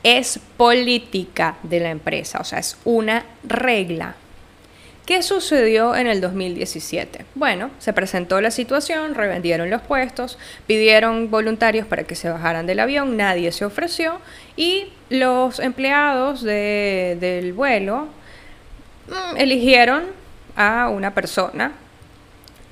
Es 0.02 0.40
política 0.56 1.56
de 1.62 1.80
la 1.80 1.90
empresa, 1.90 2.38
o 2.40 2.44
sea, 2.44 2.58
es 2.58 2.76
una 2.84 3.24
regla. 3.44 4.16
¿Qué 5.06 5.22
sucedió 5.22 5.96
en 5.96 6.06
el 6.06 6.20
2017? 6.20 7.26
Bueno, 7.34 7.70
se 7.80 7.92
presentó 7.92 8.40
la 8.40 8.52
situación, 8.52 9.16
revendieron 9.16 9.68
los 9.68 9.82
puestos, 9.82 10.38
pidieron 10.68 11.28
voluntarios 11.28 11.88
para 11.88 12.04
que 12.04 12.14
se 12.14 12.30
bajaran 12.30 12.66
del 12.66 12.78
avión, 12.78 13.16
nadie 13.16 13.50
se 13.50 13.64
ofreció 13.64 14.20
y 14.56 14.92
los 15.10 15.58
empleados 15.58 16.42
del 16.42 17.52
vuelo 17.52 18.06
mm, 19.08 19.38
eligieron 19.38 20.04
a 20.54 20.88
una 20.88 21.12
persona 21.14 21.72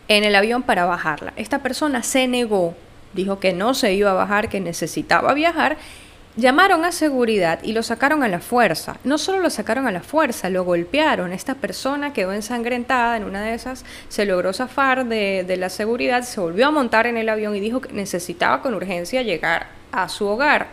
en 0.06 0.22
el 0.22 0.37
avión 0.37 0.62
para 0.62 0.84
bajarla. 0.84 1.32
Esta 1.34 1.58
persona 1.58 2.04
se 2.04 2.28
negó, 2.28 2.76
dijo 3.12 3.40
que 3.40 3.52
no 3.52 3.75
se 3.75 3.94
iba 3.94 4.12
a 4.12 4.14
bajar, 4.14 4.49
que 4.49 4.60
necesitaba 4.60 5.34
viajar 5.34 5.78
Llamaron 6.36 6.84
a 6.84 6.93
seguridad 6.93 7.58
y 7.64 7.73
lo 7.73 7.82
sacaron 7.82 8.23
a 8.23 8.28
la 8.28 8.38
fuerza. 8.38 8.99
No 9.02 9.19
solo 9.19 9.40
lo 9.40 9.50
sacaron 9.50 9.88
a 9.88 9.93
la 9.93 10.00
fuerza, 10.00 10.49
lo 10.49 10.64
golpearon. 10.64 11.32
Esta 11.32 11.56
persona 11.56 12.12
quedó 12.12 12.32
ensangrentada 12.32 13.16
en 13.16 13.25
una 13.25 13.43
de 13.43 13.54
esas, 13.54 13.84
se 14.08 14.25
logró 14.25 14.52
zafar 14.52 15.06
de, 15.06 15.45
de, 15.47 15.56
la 15.56 15.69
seguridad, 15.69 16.23
se 16.23 16.40
volvió 16.40 16.69
a 16.69 16.71
montar 16.71 17.08
en 17.08 17.16
el 17.16 17.28
avión 17.28 17.56
y 17.56 17.60
dijo 17.60 17.80
que 17.80 17.93
necesitaba 17.93 18.62
con 18.62 18.75
urgencia 18.75 19.23
llegar 19.23 19.69
a 19.90 20.08
su 20.08 20.26
hogar 20.26 20.69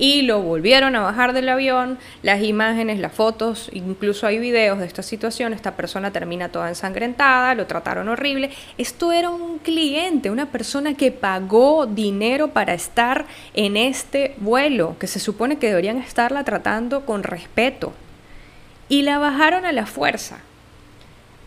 y 0.00 0.22
lo 0.22 0.40
volvieron 0.40 0.96
a 0.96 1.02
bajar 1.02 1.34
del 1.34 1.50
avión, 1.50 1.98
las 2.22 2.42
imágenes, 2.42 2.98
las 2.98 3.12
fotos, 3.12 3.68
incluso 3.74 4.26
hay 4.26 4.38
videos 4.38 4.78
de 4.78 4.86
esta 4.86 5.02
situación, 5.02 5.52
esta 5.52 5.76
persona 5.76 6.10
termina 6.10 6.48
toda 6.48 6.70
ensangrentada, 6.70 7.54
lo 7.54 7.66
trataron 7.66 8.08
horrible. 8.08 8.50
Esto 8.78 9.12
era 9.12 9.28
un 9.28 9.58
cliente, 9.58 10.30
una 10.30 10.46
persona 10.46 10.94
que 10.94 11.12
pagó 11.12 11.84
dinero 11.84 12.48
para 12.48 12.72
estar 12.72 13.26
en 13.52 13.76
este 13.76 14.34
vuelo, 14.38 14.96
que 14.98 15.06
se 15.06 15.20
supone 15.20 15.58
que 15.58 15.68
deberían 15.68 15.98
estarla 15.98 16.44
tratando 16.44 17.04
con 17.04 17.22
respeto. 17.22 17.92
Y 18.88 19.02
la 19.02 19.18
bajaron 19.18 19.66
a 19.66 19.72
la 19.72 19.84
fuerza. 19.84 20.38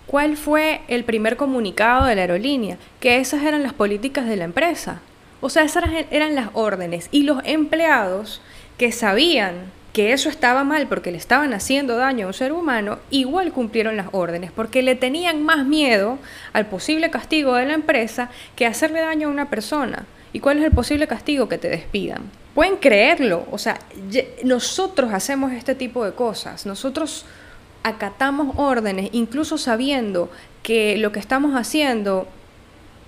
¿Cuál 0.06 0.38
fue 0.38 0.82
el 0.90 1.06
primer 1.06 1.38
comunicado 1.38 2.06
de 2.06 2.14
la 2.14 2.22
aerolínea? 2.22 2.78
Que 3.00 3.18
esas 3.18 3.42
eran 3.42 3.64
las 3.64 3.74
políticas 3.74 4.28
de 4.28 4.36
la 4.36 4.44
empresa. 4.44 5.02
O 5.44 5.50
sea, 5.50 5.64
esas 5.64 5.84
eran 6.10 6.36
las 6.36 6.52
órdenes. 6.54 7.10
Y 7.12 7.24
los 7.24 7.40
empleados 7.44 8.42
que 8.78 8.94
sabían 8.94 9.74
que 9.92 10.14
eso 10.14 10.30
estaba 10.30 10.64
mal 10.64 10.88
porque 10.88 11.12
le 11.12 11.18
estaban 11.18 11.54
haciendo 11.54 11.98
daño 11.98 12.26
a 12.26 12.28
un 12.28 12.34
ser 12.34 12.54
humano, 12.54 13.00
igual 13.10 13.52
cumplieron 13.52 13.98
las 13.98 14.08
órdenes 14.14 14.54
porque 14.54 14.82
le 14.82 14.96
tenían 14.96 15.44
más 15.44 15.66
miedo 15.66 16.18
al 16.54 16.68
posible 16.68 17.12
castigo 17.12 17.56
de 17.56 17.66
la 17.66 17.74
empresa 17.74 18.30
que 18.56 18.66
hacerle 18.66 19.02
daño 19.02 19.28
a 19.28 19.32
una 19.32 19.50
persona. 19.50 20.06
¿Y 20.32 20.40
cuál 20.40 20.60
es 20.60 20.64
el 20.64 20.72
posible 20.72 21.08
castigo? 21.08 21.50
Que 21.50 21.58
te 21.58 21.68
despidan. 21.68 22.22
Pueden 22.56 22.78
creerlo, 22.78 23.46
o 23.52 23.58
sea, 23.58 23.80
nosotros 24.46 25.12
hacemos 25.12 25.52
este 25.52 25.76
tipo 25.76 26.06
de 26.06 26.14
cosas, 26.14 26.66
nosotros 26.66 27.26
acatamos 27.84 28.56
órdenes, 28.58 29.10
incluso 29.12 29.58
sabiendo 29.58 30.32
que 30.62 30.98
lo 30.98 31.12
que 31.12 31.20
estamos 31.20 31.54
haciendo 31.54 32.30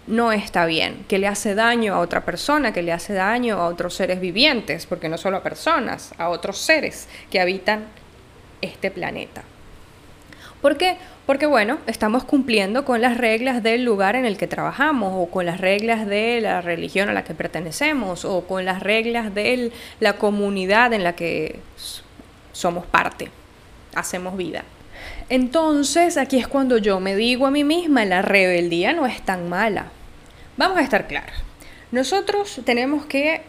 no 0.08 0.32
está 0.32 0.66
bien, 0.66 1.06
que 1.08 1.18
le 1.18 1.28
hace 1.28 1.56
daño 1.56 1.96
a 1.96 2.00
otra 2.00 2.26
persona, 2.26 2.74
que 2.74 2.84
le 2.84 2.92
hace 2.92 3.14
daño 3.14 3.58
a 3.58 3.68
otros 3.68 3.96
seres 3.96 4.20
vivientes, 4.20 4.86
porque 4.86 5.10
no 5.10 5.18
solo 5.18 5.38
a 5.38 5.44
personas, 5.44 6.14
a 6.18 6.30
otros 6.30 6.60
seres 6.60 7.08
que 7.32 7.40
habitan 7.40 7.86
este 8.62 8.92
planeta. 8.92 9.44
¿Por 10.62 10.78
qué? 10.78 10.98
Porque 11.26 11.46
bueno, 11.46 11.80
estamos 11.88 12.24
cumpliendo 12.24 12.86
con 12.86 13.02
las 13.02 13.18
reglas 13.18 13.64
del 13.64 13.84
lugar 13.84 14.16
en 14.16 14.26
el 14.26 14.38
que 14.38 14.48
trabajamos 14.48 15.14
o 15.16 15.30
con 15.30 15.46
las 15.46 15.60
reglas 15.60 16.08
de 16.08 16.40
la 16.42 16.62
religión 16.62 17.10
a 17.10 17.14
la 17.14 17.24
que 17.24 17.34
pertenecemos 17.34 18.26
o 18.26 18.48
con 18.48 18.66
las 18.66 18.82
reglas 18.82 19.34
de 19.34 19.72
la 20.00 20.14
comunidad 20.14 20.94
en 20.94 21.04
la 21.04 21.14
que 21.14 21.60
somos 22.52 22.86
parte, 22.86 23.30
hacemos 23.96 24.38
vida. 24.38 24.64
Entonces, 25.30 26.18
aquí 26.18 26.38
es 26.38 26.48
cuando 26.48 26.78
yo 26.78 27.00
me 27.00 27.16
digo 27.16 27.48
a 27.48 27.52
mí 27.52 27.64
misma, 27.64 28.06
la 28.06 28.22
rebeldía 28.22 28.94
no 28.94 29.06
es 29.08 29.22
tan 29.22 29.50
mala. 29.50 29.88
Vamos 30.58 30.78
a 30.78 30.82
estar 30.82 31.08
claros. 31.08 31.36
Nosotros 31.92 32.62
tenemos 32.64 33.06
que 33.06 33.42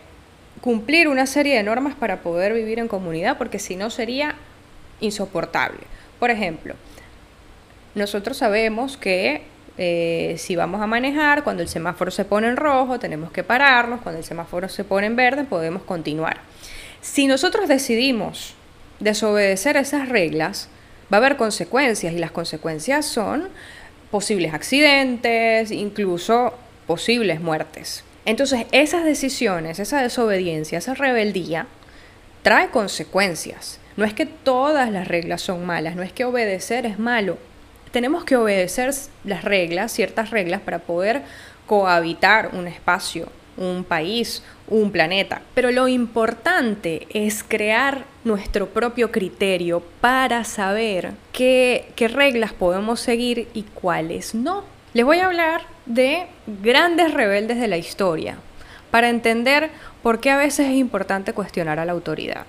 cumplir 0.61 1.09
una 1.09 1.27
serie 1.27 1.57
de 1.57 1.62
normas 1.62 1.95
para 1.95 2.23
poder 2.23 2.55
vivir 2.55 2.79
en 2.79 2.89
comunidad, 2.89 3.37
porque 3.39 3.59
si 3.59 3.77
no 3.77 3.91
sería 3.91 4.37
insoportable. 5.01 5.81
Por 6.19 6.31
ejemplo, 6.31 6.75
nosotros 7.95 8.39
sabemos 8.39 8.97
que 8.97 9.43
eh, 9.79 10.37
si 10.39 10.57
vamos 10.57 10.81
a 10.81 10.87
manejar, 10.87 11.45
cuando 11.45 11.62
el 11.62 11.69
semáforo 11.69 12.11
se 12.11 12.25
pone 12.25 12.49
en 12.49 12.57
rojo, 12.57 12.99
tenemos 12.99 13.31
que 13.31 13.45
pararnos, 13.45 14.01
cuando 14.01 14.19
el 14.19 14.25
semáforo 14.25 14.69
se 14.69 14.85
pone 14.85 15.07
en 15.07 15.17
verde, 15.17 15.45
podemos 15.45 15.83
continuar. 15.83 16.41
Si 17.03 17.27
nosotros 17.27 17.69
decidimos 17.69 18.55
desobedecer 19.01 19.77
esas 19.77 20.09
reglas, 20.09 20.71
va 21.12 21.16
a 21.16 21.21
haber 21.21 21.37
consecuencias 21.37 22.12
y 22.12 22.19
las 22.19 22.31
consecuencias 22.31 23.07
son 23.07 23.49
posibles 24.11 24.55
accidentes, 24.55 25.71
incluso 25.71 26.55
posibles 26.87 27.40
muertes. 27.40 28.05
Entonces, 28.25 28.66
esas 28.73 29.05
decisiones, 29.05 29.79
esa 29.79 30.03
desobediencia, 30.03 30.79
esa 30.79 30.95
rebeldía, 30.95 31.66
trae 32.42 32.69
consecuencias. 32.71 33.79
No 33.97 34.05
es 34.05 34.14
que 34.14 34.27
todas 34.27 34.90
las 34.90 35.09
reglas 35.09 35.42
son 35.42 35.64
malas, 35.64 35.97
no 35.97 36.03
es 36.03 36.12
que 36.12 36.25
obedecer 36.25 36.87
es 36.87 36.99
malo. 36.99 37.38
Tenemos 37.92 38.25
que 38.25 38.37
obedecer 38.37 38.92
las 39.25 39.45
reglas, 39.45 39.92
ciertas 39.92 40.31
reglas, 40.31 40.61
para 40.61 40.81
poder 40.81 41.23
cohabitar 41.66 42.51
un 42.53 42.66
espacio, 42.66 43.29
un 43.57 43.85
país, 43.85 44.42
un 44.69 44.90
planeta. 44.90 45.42
Pero 45.55 45.71
lo 45.71 45.88
importante 45.88 47.07
es 47.11 47.42
crear 47.42 48.05
nuestro 48.25 48.69
propio 48.69 49.11
criterio 49.11 49.83
para 50.01 50.45
saber 50.45 51.12
qué, 51.33 51.92
reglas 51.97 52.53
podemos 52.53 53.01
seguir 53.01 53.49
y 53.55 53.62
cuáles 53.62 54.35
no. 54.35 54.64
Les 54.95 55.05
voy 55.05 55.19
a 55.19 55.27
hablar 55.27 55.62
de 55.87 56.27
grandes 56.62 57.12
rebeldes 57.12 57.61
de 57.61 57.69
la 57.69 57.77
historia 57.77 58.38
para 58.90 59.09
entender 59.09 59.71
por 60.03 60.21
qué 60.21 60.31
a 60.31 60.37
veces 60.37 60.69
es 60.69 60.77
importante 60.77 61.33
cuestionar 61.33 61.79
a 61.79 61.85
la 61.85 61.92
autoridad. 61.92 62.47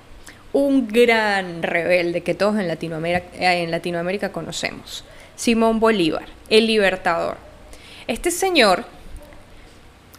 un 0.54 0.88
gran 0.88 1.62
rebelde 1.62 2.22
que 2.22 2.34
todos 2.34 2.58
en 2.58 2.68
eh, 2.72 3.22
en 3.40 3.70
Latinoamérica 3.70 4.32
conocemos, 4.32 5.04
Simón 5.36 5.80
Bolívar, 5.80 6.26
el 6.50 6.66
libertador. 6.66 7.38
Este 8.08 8.32
señor 8.32 8.86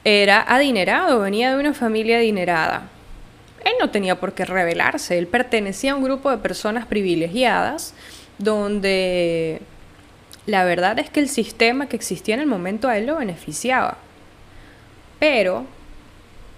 era 0.05 0.43
adinerado, 0.43 1.21
venía 1.21 1.53
de 1.53 1.61
una 1.61 1.75
familia 1.75 2.19
adinerada. 2.19 2.89
Él 3.65 3.73
no 3.81 3.91
tenía 3.91 4.21
por 4.21 4.33
qué 4.33 4.45
rebelarse, 4.45 5.19
él 5.19 5.27
pertenecía 5.27 5.93
a 5.93 5.97
un 5.97 6.05
grupo 6.05 6.31
de 6.31 6.39
personas 6.39 6.87
privilegiadas 6.87 7.95
donde 8.39 9.61
la 10.47 10.65
verdad 10.65 10.99
es 10.99 11.11
que 11.11 11.21
el 11.21 11.29
sistema 11.29 11.89
que 11.89 11.97
existía 11.97 12.35
en 12.35 12.41
el 12.41 12.47
momento 12.47 12.89
a 12.89 12.97
él 12.97 13.07
lo 13.07 13.17
beneficiaba. 13.17 13.99
Pero 15.19 15.67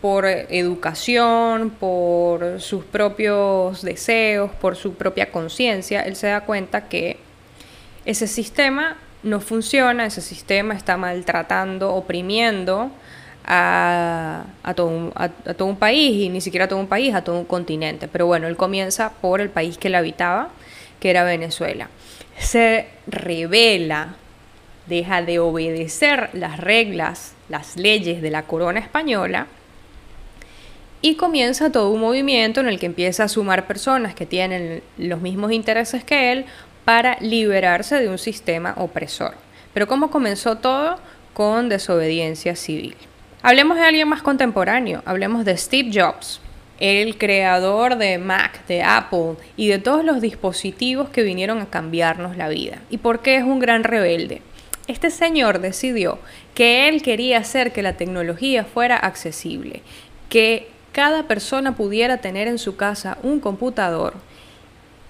por 0.01 0.27
educación, 0.27 1.71
por 1.71 2.61
sus 2.61 2.85
propios 2.85 3.83
deseos, 3.83 4.51
por 4.53 4.77
su 4.77 4.95
propia 4.95 5.31
conciencia, 5.31 6.03
él 6.03 6.17
se 6.17 6.29
da 6.29 6.43
cuenta 6.43 6.89
que 6.89 7.19
ese 8.05 8.27
sistema 8.27 8.97
no 9.23 9.41
funciona, 9.41 10.07
ese 10.07 10.23
sistema 10.23 10.75
está 10.75 10.97
maltratando, 10.97 11.95
oprimiendo 11.95 12.91
a, 13.53 14.45
todo 14.77 14.87
un, 14.87 15.13
a, 15.17 15.29
todo 15.29 15.67
un 15.67 15.77
país, 15.77 16.23
y 16.23 16.29
ni 16.29 16.41
siquiera 16.41 16.67
a 16.67 16.69
todo 16.69 16.79
un 16.79 16.87
país, 16.87 17.13
a 17.15 17.25
todo 17.25 17.37
un 17.37 17.45
continente. 17.45 18.07
Pero 18.07 18.27
bueno, 18.27 18.47
él 18.47 18.57
comienza 18.57 19.11
por 19.21 19.41
el 19.41 19.51
país 19.51 19.77
que 19.77 19.89
él 19.89 19.97
habitaba, 19.97 20.51
que 21.01 21.11
era 21.11 21.25
Venezuela. 21.25 21.89
Se 22.39 22.87
revela, 23.09 24.15
deja 24.87 25.23
de 25.23 25.41
obedecer 25.41 26.31
las 26.33 26.59
reglas, 26.61 27.35
las 27.49 27.77
leyes 27.77 28.23
de 28.23 28.31
la 28.31 28.45
corona 28.45 28.79
española, 28.79 29.49
y 31.03 31.17
comienza 31.17 31.73
todo 31.73 31.91
un 31.91 32.01
movimiento 32.01 32.61
en 32.61 32.69
el 32.69 32.79
que 32.79 32.87
empieza 32.87 33.25
a 33.25 33.29
sumar 33.29 33.67
personas 33.67 34.15
que 34.15 34.27
tienen 34.27 34.83
los 34.97 35.21
mismos 35.21 35.51
intereses 35.51 36.05
que 36.05 36.31
él 36.31 36.45
para 36.85 37.17
liberarse 37.21 37.97
de 37.97 38.09
un 38.09 38.19
sistema 38.19 38.75
opresor. 38.77 39.35
Pero 39.75 39.89
¿cómo 39.89 40.11
comenzó 40.11 40.59
todo? 40.59 40.99
Con 41.33 41.69
desobediencia 41.69 42.55
civil. 42.55 42.97
Hablemos 43.43 43.79
de 43.79 43.85
alguien 43.85 44.07
más 44.07 44.21
contemporáneo, 44.21 45.03
hablemos 45.07 45.47
de 45.47 45.57
Steve 45.57 45.91
Jobs, 45.95 46.43
el 46.79 47.17
creador 47.17 47.97
de 47.97 48.19
Mac, 48.19 48.67
de 48.67 48.83
Apple 48.83 49.37
y 49.57 49.69
de 49.69 49.79
todos 49.79 50.05
los 50.05 50.21
dispositivos 50.21 51.09
que 51.09 51.23
vinieron 51.23 51.63
a 51.63 51.71
cambiarnos 51.71 52.37
la 52.37 52.51
vida. 52.51 52.83
¿Y 52.91 52.99
por 52.99 53.21
qué 53.21 53.37
es 53.37 53.43
un 53.43 53.59
gran 53.59 53.83
rebelde? 53.83 54.43
Este 54.89 55.09
señor 55.09 55.61
decidió 55.61 56.19
que 56.55 56.87
él 56.87 57.01
quería 57.01 57.39
hacer 57.39 57.73
que 57.73 57.83
la 57.83 57.95
tecnología 57.95 58.65
fuera 58.65 58.97
accesible, 58.99 59.81
que 60.29 60.69
cada 60.93 61.23
persona 61.23 61.75
pudiera 61.75 62.19
tener 62.19 62.47
en 62.47 62.59
su 62.59 62.77
casa 62.77 63.17
un 63.23 63.41
computador 63.41 64.17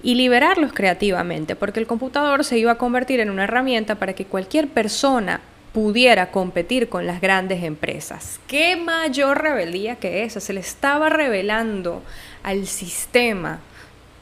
y 0.05 0.15
liberarlos 0.15 0.73
creativamente, 0.73 1.57
porque 1.57 1.81
el 1.81 1.89
computador 1.89 2.45
se 2.45 2.59
iba 2.59 2.71
a 2.71 2.79
convertir 2.79 3.19
en 3.19 3.29
una 3.29 3.45
herramienta 3.45 3.97
para 3.97 4.13
que 4.13 4.25
cualquier 4.25 4.69
persona 4.69 5.41
pudiera 5.73 6.31
competir 6.31 6.89
con 6.89 7.07
las 7.07 7.21
grandes 7.21 7.63
empresas. 7.63 8.41
¿Qué 8.47 8.77
mayor 8.77 9.43
rebeldía 9.43 9.97
que 9.97 10.25
esa? 10.25 10.41
Se 10.41 10.53
le 10.53 10.61
estaba 10.61 11.09
revelando 11.09 12.03
al 12.43 12.67
sistema, 12.67 13.61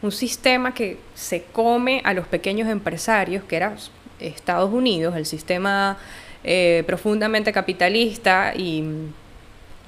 un 0.02 0.12
sistema 0.12 0.74
que 0.74 0.98
se 1.14 1.44
come 1.44 2.02
a 2.04 2.12
los 2.12 2.26
pequeños 2.26 2.68
empresarios, 2.68 3.44
que 3.44 3.56
era 3.56 3.74
Estados 4.20 4.72
Unidos, 4.72 5.16
el 5.16 5.26
sistema 5.26 5.98
eh, 6.44 6.84
profundamente 6.86 7.52
capitalista 7.52 8.52
y 8.54 8.84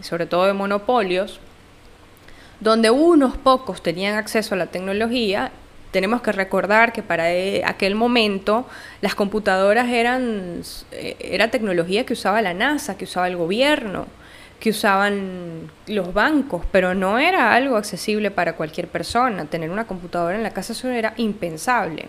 sobre 0.01 0.27
todo 0.27 0.47
de 0.47 0.55
monopolios, 0.55 1.41
donde 2.59 2.91
unos 2.91 3.37
pocos 3.37 3.83
tenían 3.83 4.17
acceso 4.17 4.55
a 4.55 4.59
la 4.59 4.67
tecnología, 4.67 5.53
tenemos 5.91 6.23
que 6.23 6.33
recordar 6.33 6.93
que 6.93 7.03
para 7.03 7.33
e, 7.33 7.63
aquel 7.65 7.95
momento 7.95 8.67
las 9.01 9.15
computadoras 9.15 9.89
eran 9.89 10.63
eh, 10.93 11.17
era 11.21 11.51
tecnología 11.51 12.07
que 12.07 12.13
usaba 12.13 12.43
la 12.43 12.55
NASA, 12.55 12.97
que 12.97 13.05
usaba 13.05 13.29
el 13.29 13.37
gobierno, 13.37 14.07
que 14.61 14.71
usaban 14.71 15.71
los 15.87 16.13
bancos, 16.13 16.65
pero 16.71 16.95
no 16.95 17.19
era 17.19 17.55
algo 17.55 17.77
accesible 17.77 18.31
para 18.31 18.55
cualquier 18.55 18.89
persona. 18.89 19.47
Tener 19.47 19.71
una 19.71 19.87
computadora 19.87 20.37
en 20.37 20.43
la 20.43 20.51
casa 20.51 20.75
eso 20.75 20.89
era 20.89 21.15
impensable. 21.17 22.09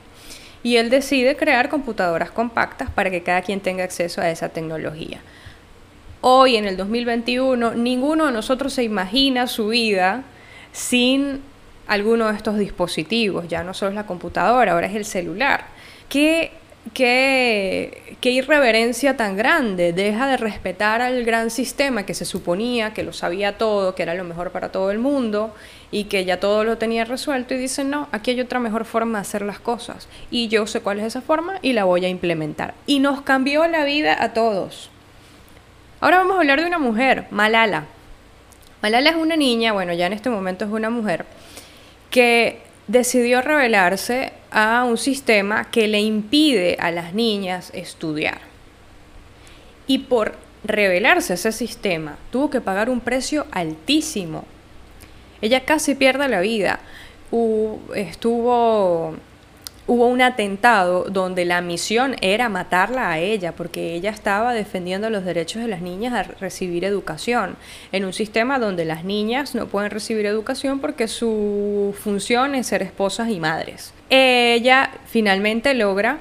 Y 0.64 0.76
él 0.76 0.90
decide 0.90 1.36
crear 1.36 1.70
computadoras 1.70 2.30
compactas 2.30 2.90
para 2.92 3.10
que 3.10 3.24
cada 3.24 3.42
quien 3.42 3.62
tenga 3.62 3.84
acceso 3.84 4.22
a 4.22 4.30
esa 4.30 4.50
tecnología. 4.50 5.22
Hoy, 6.20 6.56
en 6.56 6.66
el 6.66 6.78
2021, 6.78 7.74
ninguno 7.74 8.28
de 8.28 8.32
nosotros 8.32 8.74
se 8.74 8.84
imagina 8.84 9.48
su 9.48 9.70
vida 9.70 10.24
sin 10.72 11.42
alguno 11.88 12.28
de 12.30 12.36
estos 12.36 12.58
dispositivos. 12.58 13.48
Ya 13.48 13.64
no 13.64 13.74
solo 13.74 13.90
es 13.90 13.96
la 13.96 14.06
computadora, 14.06 14.74
ahora 14.74 14.88
es 14.88 14.96
el 14.96 15.06
celular. 15.06 15.66
¿Qué, 16.10 16.52
qué, 16.94 18.16
qué 18.22 18.32
irreverencia 18.32 19.18
tan 19.18 19.38
grande? 19.38 19.94
Deja 19.94 20.28
de 20.28 20.38
respetar 20.38 21.02
al 21.02 21.24
gran 21.24 21.50
sistema 21.50 22.06
que 22.06 22.14
se 22.14 22.26
suponía 22.26 22.94
que 22.94 23.04
lo 23.04 23.14
sabía 23.14 23.58
todo, 23.58 23.96
que 23.96 24.04
era 24.04 24.14
lo 24.14 24.24
mejor 24.24 24.52
para 24.52 24.72
todo 24.72 24.92
el 24.92 25.00
mundo 25.00 25.54
y 25.92 26.06
que 26.06 26.26
ya 26.26 26.40
todo 26.40 26.64
lo 26.64 26.78
tenía 26.78 27.06
resuelto 27.06 27.54
y 27.54 27.58
dice, 27.58 27.84
no, 27.84 28.08
aquí 28.12 28.32
hay 28.32 28.42
otra 28.42 28.60
mejor 28.60 28.86
forma 28.86 29.20
de 29.20 29.22
hacer 29.24 29.42
las 29.42 29.60
cosas 29.60 30.08
y 30.32 30.48
yo 30.48 30.66
sé 30.66 30.82
cuál 30.82 31.00
es 31.00 31.06
esa 31.06 31.22
forma 31.22 31.60
y 31.62 31.74
la 31.74 31.84
voy 31.84 32.06
a 32.06 32.10
implementar. 32.10 32.74
Y 32.88 33.00
nos 33.00 33.22
cambió 33.22 33.68
la 33.68 33.84
vida 33.84 34.24
a 34.24 34.34
todos. 34.34 34.90
Ahora 36.00 36.18
vamos 36.18 36.38
a 36.38 36.40
hablar 36.40 36.60
de 36.60 36.66
una 36.66 36.80
mujer, 36.80 37.28
Malala. 37.30 37.86
Malala 38.82 39.12
es 39.12 39.16
una 39.16 39.36
niña, 39.36 39.74
bueno, 39.74 39.94
ya 39.94 40.08
en 40.08 40.14
este 40.14 40.32
momento 40.32 40.66
es 40.66 40.72
una 40.72 40.90
mujer, 40.90 41.26
que 42.12 42.60
decidió 42.88 43.42
rebelarse 43.42 44.34
a 44.52 44.84
un 44.84 44.98
sistema 44.98 45.72
que 45.72 45.88
le 45.88 46.02
impide 46.02 46.78
a 46.80 46.92
las 46.92 47.14
niñas 47.14 47.72
estudiar. 47.74 48.40
Y 49.88 50.00
por 50.00 50.36
rebelarse 50.64 51.34
a 51.34 51.36
ese 51.36 51.52
sistema, 51.52 52.18
tuvo 52.32 52.50
que 52.50 52.62
pagar 52.62 52.90
un 52.90 53.00
precio 53.00 53.48
altísimo. 53.52 54.46
Ella 55.42 55.66
casi 55.66 55.96
pierde 55.96 56.28
la 56.28 56.42
vida. 56.42 56.80
estuvo 57.96 59.16
hubo 59.88 60.08
un 60.08 60.22
atentado 60.22 61.06
donde 61.10 61.46
la 61.46 61.62
misión 61.62 62.16
era 62.22 62.50
matarla 62.50 63.12
a 63.12 63.20
ella, 63.20 63.54
porque 63.54 63.94
ella 63.94 64.12
estaba 64.12 64.54
defendiendo 64.54 65.10
los 65.10 65.26
derechos 65.26 65.62
de 65.62 65.68
las 65.68 65.82
niñas 65.82 66.14
a 66.14 66.24
recibir 66.24 66.86
educación, 66.86 67.56
en 67.92 68.06
un 68.06 68.14
sistema 68.14 68.60
donde 68.60 68.86
las 68.86 69.04
niñas 69.04 69.56
no 69.56 69.68
pueden 69.68 69.92
recibir 69.92 70.26
educación 70.26 70.80
porque 70.80 71.08
su 71.08 71.96
función 72.00 72.56
es 72.56 72.68
ser 72.68 72.84
esposas 72.84 73.30
y 73.30 73.40
madres. 73.40 73.94
Ella 74.10 74.92
finalmente 75.08 75.74
logra 75.74 76.20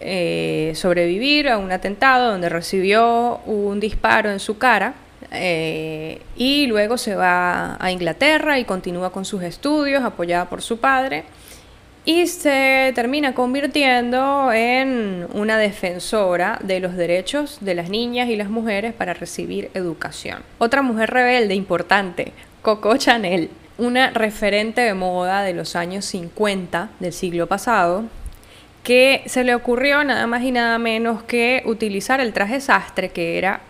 eh, 0.00 0.72
sobrevivir 0.74 1.48
a 1.48 1.58
un 1.58 1.72
atentado 1.72 2.32
donde 2.32 2.48
recibió 2.48 3.38
un 3.46 3.80
disparo 3.80 4.30
en 4.30 4.40
su 4.40 4.58
cara. 4.58 4.94
Eh, 5.32 6.20
y 6.36 6.66
luego 6.66 6.98
se 6.98 7.16
va 7.16 7.76
a 7.80 7.90
Inglaterra 7.90 8.58
y 8.60 8.64
continúa 8.64 9.10
con 9.10 9.24
sus 9.24 9.42
estudios 9.42 10.04
apoyada 10.04 10.44
por 10.44 10.62
su 10.62 10.78
padre 10.78 11.24
y 12.06 12.28
se 12.28 12.92
termina 12.94 13.34
convirtiendo 13.34 14.52
en 14.52 15.26
una 15.34 15.58
defensora 15.58 16.58
de 16.62 16.78
los 16.78 16.96
derechos 16.96 17.58
de 17.60 17.74
las 17.74 17.90
niñas 17.90 18.28
y 18.28 18.36
las 18.36 18.48
mujeres 18.48 18.94
para 18.94 19.12
recibir 19.12 19.70
educación. 19.74 20.42
Otra 20.58 20.82
mujer 20.82 21.10
rebelde 21.10 21.56
importante, 21.56 22.32
Coco 22.62 22.96
Chanel, 22.96 23.50
una 23.76 24.10
referente 24.10 24.82
de 24.82 24.94
moda 24.94 25.42
de 25.42 25.52
los 25.52 25.74
años 25.74 26.04
50 26.04 26.90
del 27.00 27.12
siglo 27.12 27.48
pasado, 27.48 28.04
que 28.84 29.24
se 29.26 29.42
le 29.42 29.56
ocurrió 29.56 30.04
nada 30.04 30.28
más 30.28 30.42
y 30.44 30.52
nada 30.52 30.78
menos 30.78 31.24
que 31.24 31.64
utilizar 31.66 32.20
el 32.20 32.32
traje 32.32 32.60
sastre, 32.60 33.08
que 33.08 33.36
era 33.36 33.62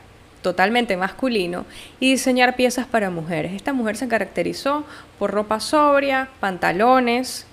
totalmente 0.43 0.95
masculino, 0.99 1.65
y 2.01 2.11
diseñar 2.11 2.55
piezas 2.55 2.87
para 2.87 3.09
mujeres. 3.09 3.55
Esta 3.55 3.73
mujer 3.73 3.97
se 3.97 4.09
caracterizó 4.09 4.85
por 5.19 5.31
ropa 5.31 5.59
sobria, 5.59 6.29
pantalones, 6.39 7.47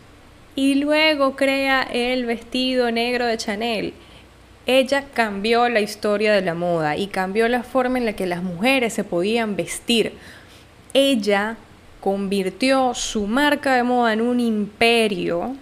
y 0.55 0.75
luego 0.75 1.35
crea 1.35 1.83
el 1.83 2.25
vestido 2.25 2.91
negro 2.91 3.25
de 3.25 3.37
Chanel. 3.37 3.93
Ella 4.65 5.05
cambió 5.13 5.67
la 5.67 5.81
historia 5.81 6.33
de 6.33 6.41
la 6.41 6.53
moda 6.53 6.95
y 6.95 7.07
cambió 7.07 7.47
la 7.47 7.63
forma 7.63 7.97
en 7.97 8.05
la 8.05 8.13
que 8.13 8.27
las 8.27 8.43
mujeres 8.43 8.93
se 8.93 9.03
podían 9.03 9.55
vestir. 9.55 10.13
Ella 10.93 11.57
convirtió 11.99 12.93
su 12.93 13.27
marca 13.27 13.75
de 13.75 13.83
moda 13.83 14.13
en 14.13 14.21
un 14.21 14.39
imperio 14.39 15.55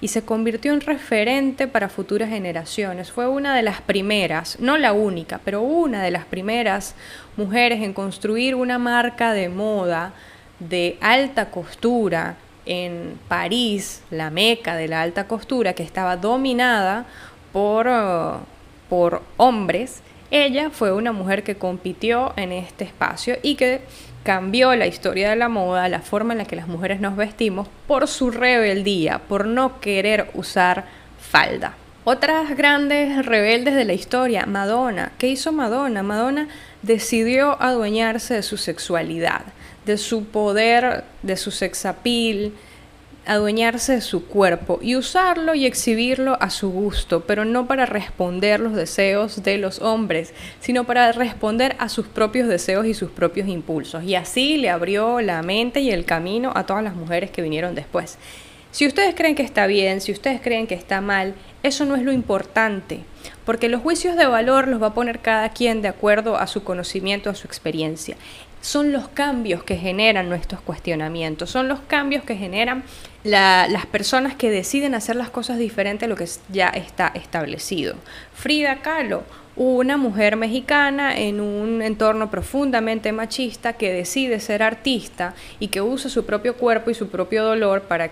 y 0.00 0.08
se 0.08 0.22
convirtió 0.22 0.72
en 0.72 0.80
referente 0.80 1.66
para 1.66 1.88
futuras 1.88 2.28
generaciones. 2.28 3.10
Fue 3.10 3.26
una 3.28 3.54
de 3.54 3.62
las 3.62 3.80
primeras, 3.80 4.58
no 4.60 4.78
la 4.78 4.92
única, 4.92 5.40
pero 5.44 5.62
una 5.62 6.02
de 6.02 6.10
las 6.10 6.24
primeras 6.24 6.94
mujeres 7.36 7.82
en 7.82 7.92
construir 7.92 8.54
una 8.54 8.78
marca 8.78 9.32
de 9.32 9.48
moda 9.48 10.12
de 10.60 10.96
alta 11.00 11.50
costura 11.50 12.36
en 12.66 13.18
París, 13.28 14.02
la 14.10 14.30
meca 14.30 14.76
de 14.76 14.88
la 14.88 15.02
alta 15.02 15.26
costura, 15.26 15.72
que 15.72 15.82
estaba 15.82 16.16
dominada 16.16 17.06
por, 17.52 17.88
por 18.88 19.22
hombres, 19.36 20.02
Ella 20.30 20.70
fue 20.70 20.92
una 20.92 21.12
mujer 21.12 21.44
que 21.44 21.54
compitió 21.54 22.32
en 22.36 22.50
este 22.52 22.84
espacio 22.84 23.36
y 23.42 23.54
que 23.54 23.80
cambió 24.24 24.74
la 24.74 24.88
historia 24.88 25.30
de 25.30 25.36
la 25.36 25.48
moda, 25.48 25.88
la 25.88 26.00
forma 26.00 26.32
en 26.34 26.38
la 26.38 26.44
que 26.46 26.56
las 26.56 26.66
mujeres 26.66 27.00
nos 27.00 27.16
vestimos, 27.16 27.68
por 27.86 28.08
su 28.08 28.32
rebeldía, 28.32 29.20
por 29.20 29.46
no 29.46 29.80
querer 29.80 30.30
usar 30.34 30.84
falda. 31.20 31.74
Otras 32.02 32.56
grandes 32.56 33.24
rebeldes 33.24 33.74
de 33.74 33.84
la 33.84 33.92
historia, 33.92 34.46
Madonna. 34.46 35.12
¿Qué 35.18 35.28
hizo 35.28 35.52
Madonna? 35.52 36.02
Madonna 36.02 36.48
decidió 36.82 37.60
adueñarse 37.62 38.34
de 38.34 38.42
su 38.42 38.56
sexualidad, 38.56 39.42
de 39.86 39.96
su 39.96 40.24
poder, 40.24 41.04
de 41.22 41.36
su 41.36 41.50
sexapil, 41.50 42.52
adueñarse 43.24 43.94
de 43.94 44.00
su 44.00 44.26
cuerpo 44.26 44.78
y 44.80 44.94
usarlo 44.94 45.54
y 45.54 45.66
exhibirlo 45.66 46.36
a 46.40 46.50
su 46.50 46.70
gusto, 46.70 47.24
pero 47.24 47.44
no 47.44 47.66
para 47.66 47.86
responder 47.86 48.60
los 48.60 48.74
deseos 48.74 49.42
de 49.42 49.58
los 49.58 49.80
hombres, 49.80 50.32
sino 50.60 50.84
para 50.84 51.10
responder 51.12 51.76
a 51.78 51.88
sus 51.88 52.06
propios 52.06 52.48
deseos 52.48 52.86
y 52.86 52.94
sus 52.94 53.10
propios 53.10 53.48
impulsos. 53.48 54.04
Y 54.04 54.14
así 54.14 54.56
le 54.56 54.70
abrió 54.70 55.20
la 55.20 55.42
mente 55.42 55.80
y 55.80 55.90
el 55.90 56.04
camino 56.04 56.52
a 56.54 56.66
todas 56.66 56.84
las 56.84 56.94
mujeres 56.94 57.30
que 57.30 57.42
vinieron 57.42 57.74
después. 57.74 58.18
Si 58.70 58.86
ustedes 58.86 59.14
creen 59.14 59.34
que 59.34 59.42
está 59.42 59.66
bien, 59.66 60.00
si 60.00 60.12
ustedes 60.12 60.40
creen 60.40 60.66
que 60.66 60.74
está 60.74 61.00
mal, 61.00 61.34
eso 61.62 61.84
no 61.84 61.96
es 61.96 62.02
lo 62.02 62.12
importante, 62.12 63.00
porque 63.44 63.68
los 63.68 63.82
juicios 63.82 64.16
de 64.16 64.26
valor 64.26 64.68
los 64.68 64.82
va 64.82 64.88
a 64.88 64.94
poner 64.94 65.20
cada 65.20 65.50
quien 65.50 65.82
de 65.82 65.88
acuerdo 65.88 66.36
a 66.36 66.46
su 66.46 66.64
conocimiento, 66.64 67.30
a 67.30 67.34
su 67.34 67.46
experiencia 67.46 68.16
son 68.66 68.90
los 68.90 69.06
cambios 69.06 69.62
que 69.62 69.76
generan 69.76 70.28
nuestros 70.28 70.60
cuestionamientos, 70.60 71.50
son 71.50 71.68
los 71.68 71.78
cambios 71.80 72.24
que 72.24 72.34
generan 72.34 72.82
las 73.22 73.86
personas 73.86 74.34
que 74.34 74.50
deciden 74.50 74.94
hacer 74.94 75.14
las 75.14 75.30
cosas 75.30 75.58
diferentes 75.58 76.06
a 76.06 76.08
lo 76.08 76.16
que 76.16 76.28
ya 76.48 76.68
está 76.68 77.12
establecido. 77.14 77.94
Frida 78.34 78.82
Kahlo, 78.82 79.22
una 79.54 79.96
mujer 79.96 80.34
mexicana 80.36 81.16
en 81.16 81.40
un 81.40 81.80
entorno 81.80 82.28
profundamente 82.28 83.12
machista 83.12 83.74
que 83.74 83.92
decide 83.92 84.40
ser 84.40 84.64
artista 84.64 85.34
y 85.60 85.68
que 85.68 85.80
usa 85.80 86.10
su 86.10 86.26
propio 86.26 86.56
cuerpo 86.56 86.90
y 86.90 86.94
su 86.94 87.08
propio 87.08 87.44
dolor 87.44 87.82
para, 87.82 88.10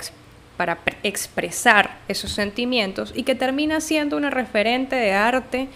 para 0.57 0.79
expresar 1.03 1.99
esos 2.09 2.33
sentimientos 2.33 3.13
y 3.15 3.23
que 3.25 3.35
termina 3.35 3.81
siendo 3.81 4.17
una 4.17 4.31
referente 4.31 4.97
de 4.97 5.13
arte 5.13 5.69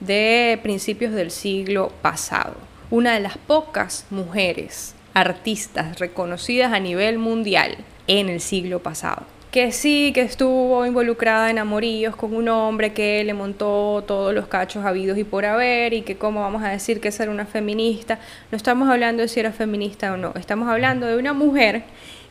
de 0.00 0.58
principios 0.62 1.12
del 1.12 1.30
siglo 1.30 1.92
pasado 2.02 2.70
una 2.90 3.14
de 3.14 3.20
las 3.20 3.38
pocas 3.38 4.04
mujeres 4.10 4.94
artistas 5.14 5.98
reconocidas 5.98 6.72
a 6.72 6.80
nivel 6.80 7.18
mundial 7.18 7.76
en 8.06 8.28
el 8.28 8.40
siglo 8.40 8.80
pasado. 8.80 9.22
Que 9.52 9.72
sí, 9.72 10.12
que 10.14 10.22
estuvo 10.22 10.86
involucrada 10.86 11.50
en 11.50 11.58
amoríos 11.58 12.14
con 12.14 12.34
un 12.34 12.48
hombre 12.48 12.92
que 12.92 13.24
le 13.24 13.34
montó 13.34 14.04
todos 14.06 14.32
los 14.32 14.46
cachos 14.46 14.84
habidos 14.84 15.18
y 15.18 15.24
por 15.24 15.44
haber, 15.44 15.92
y 15.92 16.02
que 16.02 16.16
cómo 16.16 16.40
vamos 16.40 16.62
a 16.62 16.68
decir 16.68 17.00
que 17.00 17.08
es 17.08 17.18
una 17.20 17.46
feminista. 17.46 18.20
No 18.52 18.56
estamos 18.56 18.88
hablando 18.88 19.22
de 19.22 19.28
si 19.28 19.40
era 19.40 19.52
feminista 19.52 20.12
o 20.12 20.16
no, 20.16 20.32
estamos 20.36 20.68
hablando 20.68 21.06
de 21.06 21.16
una 21.16 21.32
mujer 21.32 21.82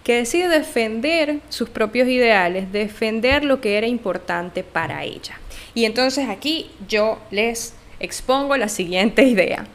que 0.04 0.16
decide 0.16 0.48
defender 0.48 1.40
sus 1.50 1.70
propios 1.70 2.08
ideales, 2.08 2.72
defender 2.72 3.44
lo 3.44 3.62
que 3.62 3.78
era 3.78 3.88
importante 3.88 4.64
para 4.64 5.04
ella. 5.04 5.40
Y 5.74 5.86
entonces 5.86 6.30
aquí 6.30 6.72
yo 6.88 7.20
les 7.32 7.74
expongo 8.00 8.58
la 8.58 8.70
siguiente 8.70 9.24
idea. 9.24 9.66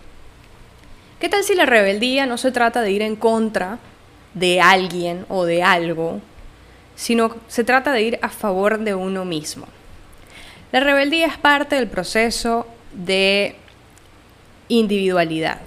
¿Qué 1.21 1.29
tal 1.29 1.45
si 1.45 1.55
la 1.55 1.67
rebeldía 1.67 2.27
no 2.27 2.37
se 2.37 2.53
trata 2.53 2.81
de 2.83 2.91
ir 2.91 3.03
en 3.03 3.17
contra 3.17 3.79
de 4.35 4.61
alguien 4.61 5.25
o 5.29 5.45
de 5.45 5.63
algo, 5.63 6.21
sino 6.97 7.37
se 7.49 7.65
trata 7.65 7.93
de 7.93 8.03
ir 8.03 8.19
a 8.23 8.29
favor 8.29 8.79
de 8.79 8.95
uno 8.95 9.25
mismo? 9.25 9.67
La 10.73 10.81
rebeldía 10.81 11.27
es 11.27 11.39
parte 11.39 11.77
del 11.77 11.87
proceso 11.87 12.67
de 12.93 13.57
individualidad. 14.69 15.61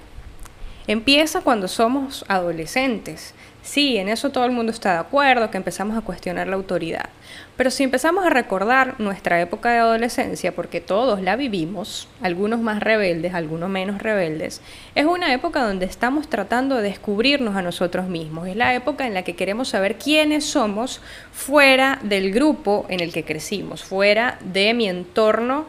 Empieza 0.86 1.40
cuando 1.40 1.68
somos 1.68 2.24
adolescentes 2.28 3.34
Sí, 3.68 3.98
en 3.98 4.08
eso 4.08 4.30
todo 4.30 4.46
el 4.46 4.50
mundo 4.50 4.72
está 4.72 4.94
de 4.94 4.98
acuerdo, 5.00 5.50
que 5.50 5.58
empezamos 5.58 5.98
a 5.98 6.00
cuestionar 6.00 6.48
la 6.48 6.56
autoridad. 6.56 7.10
Pero 7.54 7.70
si 7.70 7.84
empezamos 7.84 8.24
a 8.24 8.30
recordar 8.30 8.98
nuestra 8.98 9.42
época 9.42 9.70
de 9.70 9.76
adolescencia, 9.76 10.54
porque 10.54 10.80
todos 10.80 11.20
la 11.20 11.36
vivimos, 11.36 12.08
algunos 12.22 12.60
más 12.60 12.82
rebeldes, 12.82 13.34
algunos 13.34 13.68
menos 13.68 14.00
rebeldes, 14.00 14.62
es 14.94 15.04
una 15.04 15.34
época 15.34 15.62
donde 15.62 15.84
estamos 15.84 16.30
tratando 16.30 16.76
de 16.76 16.84
descubrirnos 16.84 17.56
a 17.56 17.62
nosotros 17.62 18.08
mismos. 18.08 18.48
Es 18.48 18.56
la 18.56 18.74
época 18.74 19.06
en 19.06 19.12
la 19.12 19.22
que 19.22 19.36
queremos 19.36 19.68
saber 19.68 19.98
quiénes 19.98 20.46
somos 20.46 21.02
fuera 21.30 21.98
del 22.02 22.32
grupo 22.32 22.86
en 22.88 23.00
el 23.00 23.12
que 23.12 23.26
crecimos, 23.26 23.84
fuera 23.84 24.38
de 24.40 24.72
mi 24.72 24.88
entorno 24.88 25.66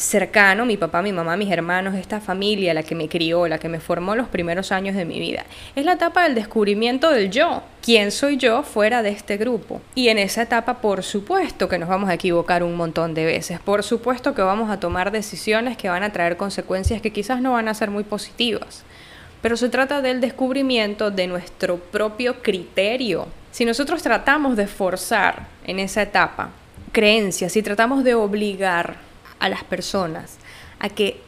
cercano, 0.00 0.64
mi 0.64 0.76
papá, 0.76 1.02
mi 1.02 1.12
mamá, 1.12 1.36
mis 1.36 1.50
hermanos, 1.50 1.94
esta 1.94 2.20
familia, 2.20 2.74
la 2.74 2.82
que 2.82 2.94
me 2.94 3.08
crió, 3.08 3.46
la 3.46 3.58
que 3.58 3.68
me 3.68 3.80
formó 3.80 4.16
los 4.16 4.28
primeros 4.28 4.72
años 4.72 4.96
de 4.96 5.04
mi 5.04 5.20
vida. 5.20 5.44
Es 5.76 5.84
la 5.84 5.92
etapa 5.92 6.24
del 6.24 6.34
descubrimiento 6.34 7.10
del 7.10 7.30
yo, 7.30 7.62
quién 7.82 8.10
soy 8.10 8.36
yo 8.36 8.62
fuera 8.62 9.02
de 9.02 9.10
este 9.10 9.36
grupo. 9.36 9.80
Y 9.94 10.08
en 10.08 10.18
esa 10.18 10.42
etapa, 10.42 10.80
por 10.80 11.02
supuesto 11.02 11.68
que 11.68 11.78
nos 11.78 11.88
vamos 11.88 12.08
a 12.08 12.14
equivocar 12.14 12.62
un 12.62 12.76
montón 12.76 13.14
de 13.14 13.24
veces, 13.24 13.60
por 13.60 13.82
supuesto 13.82 14.34
que 14.34 14.42
vamos 14.42 14.70
a 14.70 14.80
tomar 14.80 15.12
decisiones 15.12 15.76
que 15.76 15.88
van 15.88 16.02
a 16.02 16.12
traer 16.12 16.36
consecuencias 16.36 17.02
que 17.02 17.12
quizás 17.12 17.40
no 17.42 17.52
van 17.52 17.68
a 17.68 17.74
ser 17.74 17.90
muy 17.90 18.04
positivas. 18.04 18.84
Pero 19.42 19.56
se 19.56 19.68
trata 19.68 20.02
del 20.02 20.20
descubrimiento 20.20 21.10
de 21.10 21.26
nuestro 21.26 21.76
propio 21.76 22.42
criterio. 22.42 23.26
Si 23.52 23.64
nosotros 23.64 24.02
tratamos 24.02 24.56
de 24.56 24.66
forzar 24.66 25.46
en 25.66 25.78
esa 25.78 26.02
etapa 26.02 26.50
creencias, 26.92 27.52
si 27.52 27.62
tratamos 27.62 28.04
de 28.04 28.14
obligar 28.14 29.09
a 29.40 29.48
las 29.48 29.64
personas 29.64 30.38
a 30.78 30.88
que 30.88 31.20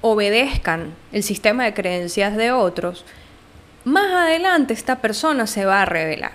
obedezcan 0.00 0.94
el 1.12 1.22
sistema 1.22 1.64
de 1.64 1.74
creencias 1.74 2.36
de 2.36 2.52
otros, 2.52 3.04
más 3.84 4.12
adelante 4.12 4.74
esta 4.74 5.00
persona 5.00 5.46
se 5.46 5.64
va 5.64 5.82
a 5.82 5.84
revelar. 5.84 6.32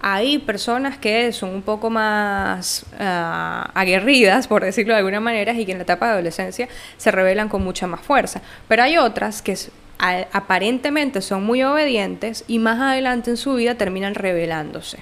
Hay 0.00 0.38
personas 0.38 0.96
que 0.96 1.32
son 1.32 1.50
un 1.50 1.62
poco 1.62 1.90
más 1.90 2.86
ah, 3.00 3.70
aguerridas, 3.74 4.46
por 4.46 4.62
decirlo 4.62 4.92
de 4.92 4.98
alguna 4.98 5.20
manera, 5.20 5.52
y 5.52 5.66
que 5.66 5.72
en 5.72 5.78
la 5.78 5.82
etapa 5.82 6.06
de 6.06 6.12
adolescencia 6.12 6.68
se 6.96 7.10
revelan 7.10 7.48
con 7.48 7.64
mucha 7.64 7.86
más 7.88 8.00
fuerza. 8.00 8.40
Pero 8.68 8.84
hay 8.84 8.96
otras 8.96 9.42
que 9.42 9.56
aparentemente 9.98 11.20
son 11.20 11.42
muy 11.44 11.64
obedientes 11.64 12.44
y 12.46 12.60
más 12.60 12.78
adelante 12.78 13.30
en 13.30 13.36
su 13.36 13.54
vida 13.54 13.74
terminan 13.74 14.14
revelándose. 14.14 14.98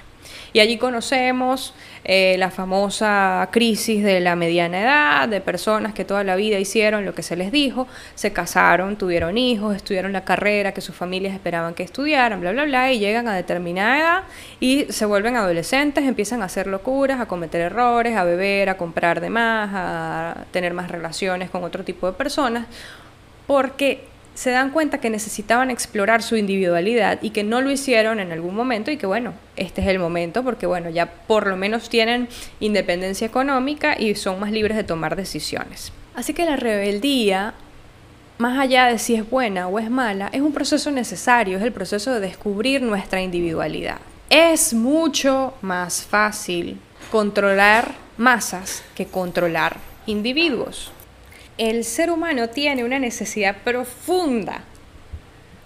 Y 0.57 0.59
allí 0.59 0.79
conocemos 0.79 1.75
eh, 2.03 2.35
la 2.39 2.49
famosa 2.49 3.47
crisis 3.51 4.03
de 4.03 4.19
la 4.19 4.35
mediana 4.35 4.81
edad, 4.81 5.29
de 5.29 5.39
personas 5.39 5.93
que 5.93 6.03
toda 6.03 6.23
la 6.23 6.35
vida 6.35 6.57
hicieron 6.57 7.05
lo 7.05 7.13
que 7.13 7.21
se 7.21 7.35
les 7.35 7.51
dijo, 7.51 7.87
se 8.15 8.33
casaron, 8.33 8.95
tuvieron 8.95 9.37
hijos, 9.37 9.75
estudiaron 9.75 10.13
la 10.13 10.25
carrera 10.25 10.71
que 10.71 10.81
sus 10.81 10.95
familias 10.95 11.35
esperaban 11.35 11.75
que 11.75 11.83
estudiaran, 11.83 12.41
bla, 12.41 12.53
bla, 12.53 12.63
bla, 12.63 12.91
y 12.91 12.97
llegan 12.97 13.27
a 13.27 13.35
determinada 13.35 13.99
edad 13.99 14.23
y 14.59 14.87
se 14.89 15.05
vuelven 15.05 15.35
adolescentes, 15.35 16.05
empiezan 16.05 16.41
a 16.41 16.45
hacer 16.45 16.65
locuras, 16.65 17.21
a 17.21 17.27
cometer 17.27 17.61
errores, 17.61 18.17
a 18.17 18.23
beber, 18.23 18.69
a 18.69 18.77
comprar 18.77 19.21
de 19.21 19.29
más, 19.29 19.69
a 19.71 20.45
tener 20.49 20.73
más 20.73 20.89
relaciones 20.89 21.51
con 21.51 21.63
otro 21.65 21.83
tipo 21.83 22.07
de 22.07 22.13
personas, 22.13 22.65
porque 23.45 24.05
se 24.37 24.51
dan 24.51 24.69
cuenta 24.69 24.99
que 24.99 25.09
necesitaban 25.09 25.71
explorar 25.71 26.21
su 26.21 26.35
individualidad 26.35 27.17
y 27.23 27.31
que 27.31 27.43
no 27.43 27.59
lo 27.59 27.71
hicieron 27.71 28.19
en 28.19 28.31
algún 28.31 28.53
momento 28.53 28.91
y 28.91 28.97
que 28.97 29.07
bueno, 29.07 29.33
este 29.55 29.81
es 29.81 29.87
el 29.87 29.97
momento 29.97 30.43
porque 30.43 30.67
bueno, 30.67 30.91
ya 30.91 31.07
por 31.07 31.47
lo 31.47 31.57
menos 31.57 31.89
tienen 31.89 32.29
independencia 32.59 33.25
económica 33.25 33.99
y 33.99 34.13
son 34.13 34.39
más 34.39 34.51
libres 34.51 34.77
de 34.77 34.83
tomar 34.83 35.15
decisiones. 35.15 35.91
Así 36.13 36.35
que 36.35 36.45
la 36.45 36.55
rebeldía, 36.55 37.55
más 38.37 38.59
allá 38.59 38.85
de 38.85 38.99
si 38.99 39.15
es 39.15 39.27
buena 39.27 39.69
o 39.69 39.79
es 39.79 39.89
mala, 39.89 40.29
es 40.31 40.41
un 40.41 40.53
proceso 40.53 40.91
necesario, 40.91 41.57
es 41.57 41.63
el 41.63 41.73
proceso 41.73 42.13
de 42.13 42.19
descubrir 42.19 42.83
nuestra 42.83 43.23
individualidad. 43.23 43.97
Es 44.29 44.71
mucho 44.71 45.55
más 45.63 46.03
fácil 46.03 46.77
controlar 47.09 47.95
masas 48.17 48.83
que 48.93 49.07
controlar 49.07 49.77
individuos 50.05 50.91
el 51.57 51.83
ser 51.83 52.11
humano 52.11 52.49
tiene 52.49 52.83
una 52.83 52.99
necesidad 52.99 53.57
profunda, 53.63 54.61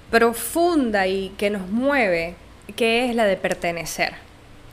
profunda 0.09 1.07
y 1.07 1.29
que 1.37 1.49
nos 1.49 1.67
mueve, 1.69 2.35
que 2.75 3.09
es 3.09 3.15
la 3.15 3.25
de 3.25 3.37
pertenecer. 3.37 4.13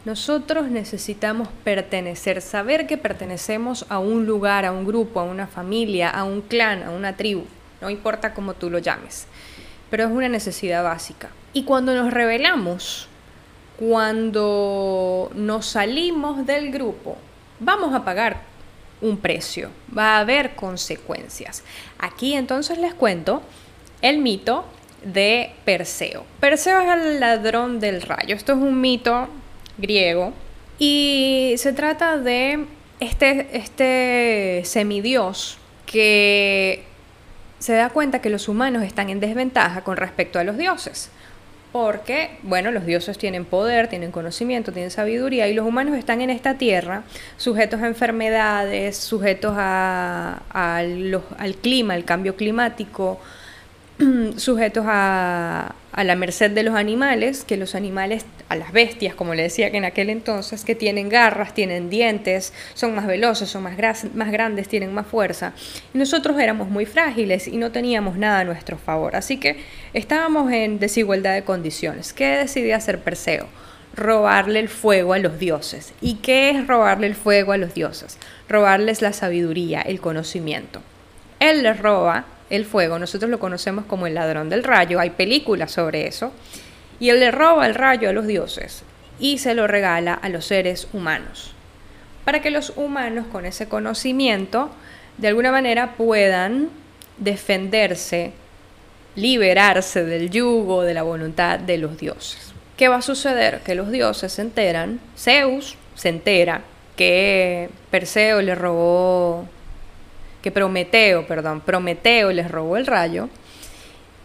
Nosotros 0.04 0.70
necesitamos 0.70 1.48
pertenecer, 1.64 2.40
saber 2.40 2.86
que 2.86 2.96
pertenecemos 2.96 3.84
a 3.88 3.98
un 3.98 4.26
lugar, 4.26 4.64
a 4.64 4.72
un 4.72 4.86
grupo, 4.86 5.20
a 5.20 5.24
una 5.24 5.46
familia, 5.46 6.08
a 6.08 6.24
un 6.24 6.40
clan, 6.40 6.82
a 6.82 6.90
una 6.90 7.16
tribu, 7.16 7.44
no 7.80 7.90
importa 7.90 8.32
cómo 8.32 8.54
tú 8.54 8.70
lo 8.70 8.78
llames, 8.78 9.26
pero 9.90 10.04
es 10.04 10.10
una 10.10 10.28
necesidad 10.28 10.84
básica. 10.84 11.30
Y 11.52 11.64
cuando 11.64 11.94
nos 11.94 12.12
revelamos, 12.12 13.08
cuando 13.78 15.30
nos 15.34 15.66
salimos 15.66 16.46
del 16.46 16.70
grupo, 16.70 17.16
vamos 17.60 17.94
a 17.94 18.04
pagar 18.04 18.42
un 19.00 19.18
precio, 19.18 19.70
va 19.96 20.16
a 20.16 20.20
haber 20.20 20.54
consecuencias. 20.54 21.62
Aquí 21.98 22.34
entonces 22.34 22.78
les 22.78 22.94
cuento 22.94 23.42
el 24.02 24.18
mito 24.18 24.64
de 25.04 25.52
Perseo. 25.64 26.24
Perseo 26.40 26.80
es 26.80 26.88
el 26.88 27.20
ladrón 27.20 27.80
del 27.80 28.02
rayo. 28.02 28.34
Esto 28.34 28.52
es 28.52 28.58
un 28.58 28.80
mito 28.80 29.28
griego 29.76 30.32
y 30.78 31.54
se 31.58 31.72
trata 31.72 32.18
de 32.18 32.66
este, 33.00 33.56
este 33.56 34.62
semidios 34.64 35.58
que 35.86 36.84
se 37.58 37.72
da 37.72 37.90
cuenta 37.90 38.20
que 38.20 38.30
los 38.30 38.48
humanos 38.48 38.82
están 38.82 39.10
en 39.10 39.20
desventaja 39.20 39.82
con 39.82 39.96
respecto 39.96 40.38
a 40.38 40.44
los 40.44 40.56
dioses. 40.56 41.10
Porque, 41.80 42.30
bueno, 42.42 42.72
los 42.72 42.84
dioses 42.86 43.18
tienen 43.18 43.44
poder, 43.44 43.86
tienen 43.86 44.10
conocimiento, 44.10 44.72
tienen 44.72 44.90
sabiduría 44.90 45.46
y 45.46 45.54
los 45.54 45.64
humanos 45.64 45.96
están 45.96 46.20
en 46.20 46.28
esta 46.28 46.58
tierra 46.58 47.04
sujetos 47.36 47.80
a 47.80 47.86
enfermedades, 47.86 48.96
sujetos 48.96 49.54
a, 49.56 50.42
al 50.50 51.54
clima, 51.62 51.94
al 51.94 52.04
cambio 52.04 52.34
climático, 52.34 53.20
sujetos 54.36 54.84
a, 54.86 55.74
a, 55.92 56.04
la 56.04 56.14
merced 56.16 56.50
de 56.50 56.62
los 56.62 56.74
animales, 56.74 57.44
que 57.44 57.56
los 57.56 57.74
animales, 57.74 58.24
a 58.48 58.56
las 58.56 58.72
bestias, 58.72 59.14
como 59.14 59.34
le 59.34 59.42
decía 59.42 59.70
que 59.70 59.78
en 59.78 59.84
aquel 59.84 60.10
entonces, 60.10 60.64
que 60.64 60.74
tienen 60.74 61.08
garras, 61.08 61.54
tienen 61.54 61.90
dientes, 61.90 62.52
son 62.74 62.94
más 62.94 63.06
veloces, 63.06 63.48
son 63.48 63.64
más, 63.64 63.76
más 64.14 64.30
grandes, 64.30 64.68
tienen 64.68 64.94
más 64.94 65.06
fuerza. 65.06 65.52
Y 65.92 65.98
nosotros 65.98 66.38
éramos 66.38 66.68
muy 66.68 66.86
frágiles 66.86 67.48
y 67.48 67.56
no 67.56 67.72
teníamos 67.72 68.16
nada 68.16 68.40
a 68.40 68.44
nuestro 68.44 68.78
favor. 68.78 69.16
Así 69.16 69.38
que 69.38 69.56
estábamos 69.92 70.52
en 70.52 70.78
desigualdad 70.78 71.34
de 71.34 71.42
condiciones. 71.42 72.12
¿Qué 72.12 72.26
decidí 72.28 72.72
hacer 72.72 73.00
Perseo? 73.00 73.48
robarle 73.94 74.60
el 74.60 74.68
fuego 74.68 75.12
a 75.12 75.18
los 75.18 75.38
dioses. 75.38 75.92
¿Y 76.00 76.16
qué 76.16 76.50
es 76.50 76.66
robarle 76.66 77.08
el 77.08 77.14
fuego 77.16 77.52
a 77.52 77.58
los 77.58 77.74
dioses? 77.74 78.16
Robarles 78.48 79.02
la 79.02 79.12
sabiduría, 79.12 79.80
el 79.82 80.00
conocimiento. 80.00 80.80
Él 81.40 81.64
les 81.64 81.78
roba 81.78 82.24
el 82.50 82.64
fuego, 82.64 82.98
nosotros 82.98 83.30
lo 83.30 83.38
conocemos 83.38 83.84
como 83.84 84.06
el 84.06 84.14
ladrón 84.14 84.48
del 84.48 84.64
rayo, 84.64 85.00
hay 85.00 85.10
películas 85.10 85.72
sobre 85.72 86.06
eso, 86.06 86.32
y 87.00 87.10
él 87.10 87.20
le 87.20 87.30
roba 87.30 87.66
el 87.66 87.74
rayo 87.74 88.08
a 88.08 88.12
los 88.12 88.26
dioses 88.26 88.82
y 89.18 89.38
se 89.38 89.54
lo 89.54 89.66
regala 89.66 90.14
a 90.14 90.28
los 90.28 90.46
seres 90.46 90.88
humanos, 90.92 91.52
para 92.24 92.40
que 92.40 92.50
los 92.50 92.72
humanos 92.76 93.26
con 93.30 93.46
ese 93.46 93.68
conocimiento 93.68 94.70
de 95.18 95.28
alguna 95.28 95.52
manera 95.52 95.94
puedan 95.96 96.70
defenderse, 97.18 98.32
liberarse 99.16 100.04
del 100.04 100.30
yugo, 100.30 100.82
de 100.82 100.94
la 100.94 101.02
voluntad 101.02 101.58
de 101.58 101.78
los 101.78 101.98
dioses. 101.98 102.52
¿Qué 102.76 102.86
va 102.86 102.96
a 102.96 103.02
suceder? 103.02 103.60
Que 103.60 103.74
los 103.74 103.90
dioses 103.90 104.32
se 104.32 104.42
enteran, 104.42 105.00
Zeus 105.16 105.76
se 105.96 106.10
entera 106.10 106.62
que 106.96 107.70
Perseo 107.90 108.40
le 108.40 108.54
robó 108.54 109.48
Prometeo, 110.50 111.26
perdón, 111.26 111.60
Prometeo 111.60 112.32
les 112.32 112.50
robó 112.50 112.76
el 112.76 112.86
rayo 112.86 113.28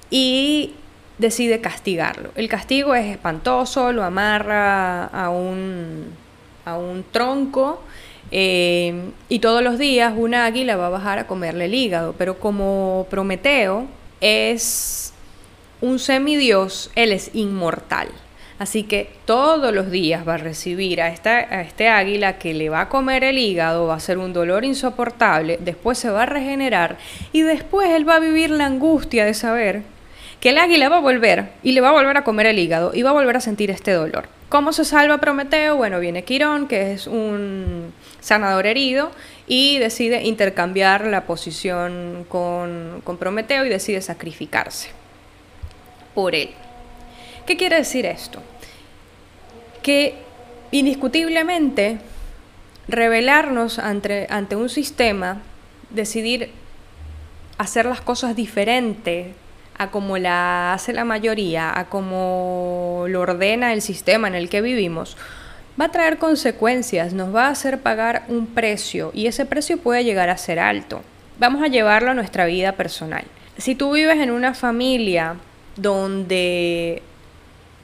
y 0.09 0.73
decide 1.17 1.61
castigarlo. 1.61 2.31
El 2.35 2.47
castigo 2.47 2.95
es 2.95 3.05
espantoso, 3.05 3.91
lo 3.91 4.03
amarra 4.03 5.05
a 5.05 5.29
un, 5.29 6.07
a 6.65 6.77
un 6.77 7.03
tronco 7.11 7.83
eh, 8.31 9.11
y 9.29 9.39
todos 9.39 9.61
los 9.61 9.77
días 9.77 10.13
un 10.15 10.33
águila 10.33 10.75
va 10.75 10.87
a 10.87 10.89
bajar 10.89 11.19
a 11.19 11.27
comerle 11.27 11.65
el 11.65 11.73
hígado, 11.73 12.15
pero 12.17 12.39
como 12.39 13.05
Prometeo 13.09 13.85
es 14.21 15.13
un 15.81 15.99
semidios, 15.99 16.89
él 16.95 17.11
es 17.11 17.29
inmortal. 17.33 18.07
Así 18.63 18.83
que 18.83 19.09
todos 19.25 19.73
los 19.73 19.91
días 19.91 20.25
va 20.25 20.35
a 20.35 20.37
recibir 20.37 21.01
a, 21.01 21.09
este 21.09 21.89
águila 21.89 22.37
que 22.37 22.53
le 22.53 22.69
va 22.69 22.79
a 22.79 22.87
comer 22.87 23.25
el 23.25 23.37
hígado, 23.37 23.87
va 23.87 23.95
a 23.95 23.99
ser 23.99 24.17
un 24.17 24.31
dolor 24.31 24.63
insoportable, 24.63 25.57
después 25.59 25.97
se 25.97 26.09
va 26.09 26.23
a 26.23 26.25
regenerar 26.27 26.97
y 27.33 27.41
después 27.41 27.89
él 27.89 28.07
va 28.07 28.15
a 28.15 28.19
vivir 28.21 28.51
la 28.51 28.67
angustia 28.67 29.25
de 29.25 29.33
saber 29.33 29.81
que 30.39 30.51
el 30.51 30.57
águila 30.57 30.87
va 30.87 30.95
a 30.95 31.01
volver 31.01 31.49
y 31.61 31.73
le 31.73 31.81
va 31.81 31.89
a 31.89 31.91
volver 31.91 32.15
a 32.15 32.23
comer 32.23 32.45
el 32.45 32.57
hígado 32.57 32.93
y 32.93 33.01
va 33.01 33.09
a 33.09 33.13
volver 33.13 33.35
a 33.35 33.41
sentir 33.41 33.69
este 33.69 33.91
dolor. 33.91 34.29
¿Cómo 34.47 34.71
se 34.71 34.85
salva 34.85 35.17
Prometeo? 35.17 35.75
Bueno, 35.75 35.99
viene 35.99 36.23
Quirón, 36.23 36.69
que 36.69 36.93
es 36.93 37.05
un 37.05 37.91
sanador 38.21 38.65
herido, 38.65 39.11
y 39.45 39.77
decide 39.79 40.23
intercambiar 40.23 41.05
la 41.05 41.25
posición 41.25 42.25
con, 42.29 43.01
con 43.03 43.17
Prometeo 43.17 43.65
y 43.65 43.69
decide 43.69 43.99
sacrificarse 43.99 44.91
por 46.15 46.33
él. 46.33 46.51
¿Qué 47.45 47.57
quiere 47.57 47.75
decir 47.75 48.05
esto? 48.05 48.41
Que 49.83 50.15
indiscutiblemente 50.71 51.99
revelarnos 52.87 53.77
ante, 53.77 54.25
ante 54.29 54.55
un 54.55 54.69
sistema, 54.69 55.41
decidir 55.91 56.49
hacer 57.57 57.85
las 57.85 58.01
cosas 58.01 58.35
diferente 58.35 59.33
a 59.77 59.91
como 59.91 60.17
la 60.17 60.73
hace 60.73 60.93
la 60.93 61.05
mayoría, 61.05 61.77
a 61.77 61.85
como 61.85 63.05
lo 63.07 63.21
ordena 63.21 63.73
el 63.73 63.81
sistema 63.81 64.27
en 64.27 64.35
el 64.35 64.49
que 64.49 64.61
vivimos, 64.61 65.17
va 65.79 65.85
a 65.85 65.91
traer 65.91 66.17
consecuencias, 66.17 67.13
nos 67.13 67.33
va 67.33 67.47
a 67.47 67.51
hacer 67.51 67.81
pagar 67.81 68.23
un 68.27 68.47
precio 68.47 69.11
y 69.13 69.27
ese 69.27 69.45
precio 69.45 69.77
puede 69.77 70.03
llegar 70.03 70.29
a 70.29 70.37
ser 70.37 70.59
alto. 70.59 71.01
Vamos 71.39 71.63
a 71.63 71.67
llevarlo 71.67 72.11
a 72.11 72.13
nuestra 72.13 72.45
vida 72.45 72.73
personal. 72.73 73.23
Si 73.57 73.75
tú 73.75 73.93
vives 73.93 74.17
en 74.17 74.31
una 74.31 74.53
familia 74.53 75.35
donde 75.75 77.01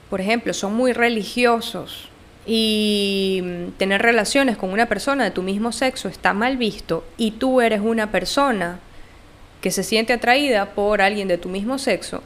por 0.09 0.21
ejemplo, 0.21 0.53
son 0.53 0.73
muy 0.73 0.93
religiosos 0.93 2.09
y 2.45 3.43
tener 3.77 4.01
relaciones 4.01 4.57
con 4.57 4.71
una 4.71 4.87
persona 4.87 5.23
de 5.23 5.31
tu 5.31 5.43
mismo 5.43 5.71
sexo 5.71 6.07
está 6.07 6.33
mal 6.33 6.57
visto 6.57 7.05
y 7.17 7.31
tú 7.31 7.61
eres 7.61 7.81
una 7.81 8.11
persona 8.11 8.79
que 9.61 9.71
se 9.71 9.83
siente 9.83 10.13
atraída 10.13 10.73
por 10.73 11.01
alguien 11.01 11.27
de 11.27 11.37
tu 11.37 11.49
mismo 11.49 11.77
sexo, 11.77 12.23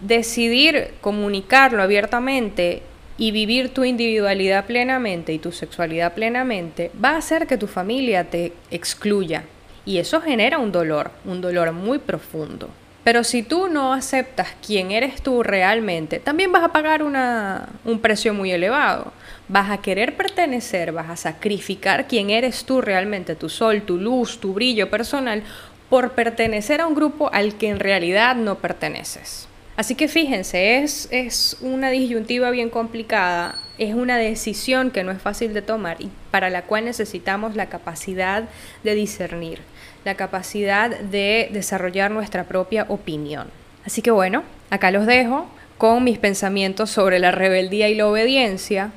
decidir 0.00 0.94
comunicarlo 1.00 1.82
abiertamente 1.82 2.82
y 3.18 3.30
vivir 3.30 3.68
tu 3.74 3.84
individualidad 3.84 4.64
plenamente 4.64 5.32
y 5.32 5.38
tu 5.38 5.52
sexualidad 5.52 6.14
plenamente 6.14 6.90
va 7.02 7.10
a 7.10 7.18
hacer 7.18 7.46
que 7.46 7.58
tu 7.58 7.66
familia 7.66 8.24
te 8.30 8.52
excluya. 8.70 9.44
Y 9.84 9.98
eso 9.98 10.20
genera 10.20 10.58
un 10.58 10.72
dolor, 10.72 11.10
un 11.24 11.40
dolor 11.40 11.72
muy 11.72 11.98
profundo. 11.98 12.70
Pero 13.04 13.24
si 13.24 13.42
tú 13.42 13.68
no 13.68 13.92
aceptas 13.92 14.48
quién 14.64 14.92
eres 14.92 15.22
tú 15.22 15.42
realmente, 15.42 16.20
también 16.20 16.52
vas 16.52 16.62
a 16.62 16.72
pagar 16.72 17.02
un 17.02 17.98
precio 18.00 18.32
muy 18.32 18.52
elevado. 18.52 19.12
Vas 19.48 19.70
a 19.70 19.78
querer 19.78 20.16
pertenecer, 20.16 20.92
vas 20.92 21.10
a 21.10 21.16
sacrificar 21.16 22.06
quién 22.06 22.30
eres 22.30 22.64
tú 22.64 22.80
realmente, 22.80 23.34
tu 23.34 23.48
sol, 23.48 23.82
tu 23.82 23.98
luz, 23.98 24.38
tu 24.38 24.54
brillo 24.54 24.88
personal, 24.88 25.42
por 25.90 26.12
pertenecer 26.12 26.80
a 26.80 26.86
un 26.86 26.94
grupo 26.94 27.28
al 27.32 27.56
que 27.56 27.68
en 27.68 27.80
realidad 27.80 28.36
no 28.36 28.58
perteneces. 28.58 29.48
Así 29.76 29.94
que 29.94 30.06
fíjense, 30.06 30.78
es, 30.78 31.08
es 31.10 31.56
una 31.60 31.90
disyuntiva 31.90 32.50
bien 32.50 32.70
complicada, 32.70 33.56
es 33.78 33.94
una 33.94 34.16
decisión 34.16 34.90
que 34.90 35.02
no 35.02 35.10
es 35.10 35.20
fácil 35.20 35.54
de 35.54 35.62
tomar 35.62 36.00
y 36.00 36.08
para 36.30 36.50
la 36.50 36.62
cual 36.62 36.84
necesitamos 36.84 37.56
la 37.56 37.66
capacidad 37.66 38.44
de 38.84 38.94
discernir 38.94 39.71
la 40.04 40.14
capacidad 40.14 40.90
de 40.90 41.48
desarrollar 41.52 42.10
nuestra 42.10 42.44
propia 42.44 42.86
opinión. 42.88 43.48
Así 43.84 44.02
que 44.02 44.10
bueno, 44.10 44.42
acá 44.70 44.90
los 44.90 45.06
dejo 45.06 45.46
con 45.78 46.04
mis 46.04 46.18
pensamientos 46.18 46.90
sobre 46.90 47.18
la 47.18 47.30
rebeldía 47.30 47.88
y 47.88 47.94
la 47.94 48.06
obediencia 48.06 48.92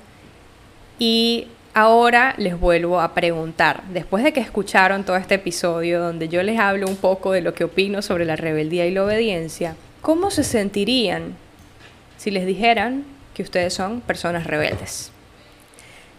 y 0.99 1.47
ahora 1.73 2.35
les 2.37 2.59
vuelvo 2.59 3.01
a 3.01 3.13
preguntar, 3.13 3.83
después 3.89 4.23
de 4.23 4.33
que 4.33 4.39
escucharon 4.39 5.03
todo 5.03 5.17
este 5.17 5.35
episodio 5.35 5.99
donde 5.99 6.29
yo 6.29 6.41
les 6.43 6.59
hablo 6.59 6.87
un 6.87 6.95
poco 6.95 7.31
de 7.31 7.41
lo 7.41 7.53
que 7.53 7.65
opino 7.65 8.01
sobre 8.01 8.25
la 8.25 8.35
rebeldía 8.35 8.85
y 8.85 8.91
la 8.91 9.03
obediencia, 9.03 9.75
¿cómo 10.01 10.31
se 10.31 10.43
sentirían 10.43 11.35
si 12.17 12.31
les 12.31 12.45
dijeran 12.45 13.03
que 13.33 13.43
ustedes 13.43 13.73
son 13.73 14.01
personas 14.01 14.47
rebeldes? 14.47 15.11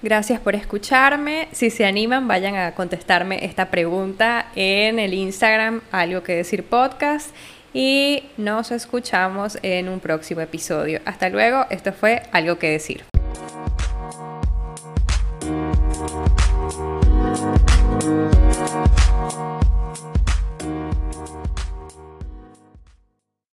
Gracias 0.03 0.41
por 0.41 0.55
escucharme. 0.55 1.49
Si 1.53 1.71
se 1.71 1.85
animan, 1.85 2.29
vayan 2.29 2.57
a 2.57 2.73
contestarme 2.75 3.45
esta 3.45 3.71
pregunta 3.71 4.47
en 4.55 4.99
el 4.99 5.15
Instagram, 5.15 5.81
algo 5.91 6.23
que 6.23 6.35
decir 6.35 6.65
podcast. 6.65 7.35
Y 7.73 8.25
nos 8.37 8.71
escuchamos 8.71 9.59
en 9.63 9.89
un 9.89 10.01
próximo 10.01 10.41
episodio. 10.41 11.01
Hasta 11.05 11.29
luego, 11.29 11.67
esto 11.71 11.93
fue 11.93 12.23
algo 12.33 12.59
que 12.59 12.71
decir. 12.71 13.05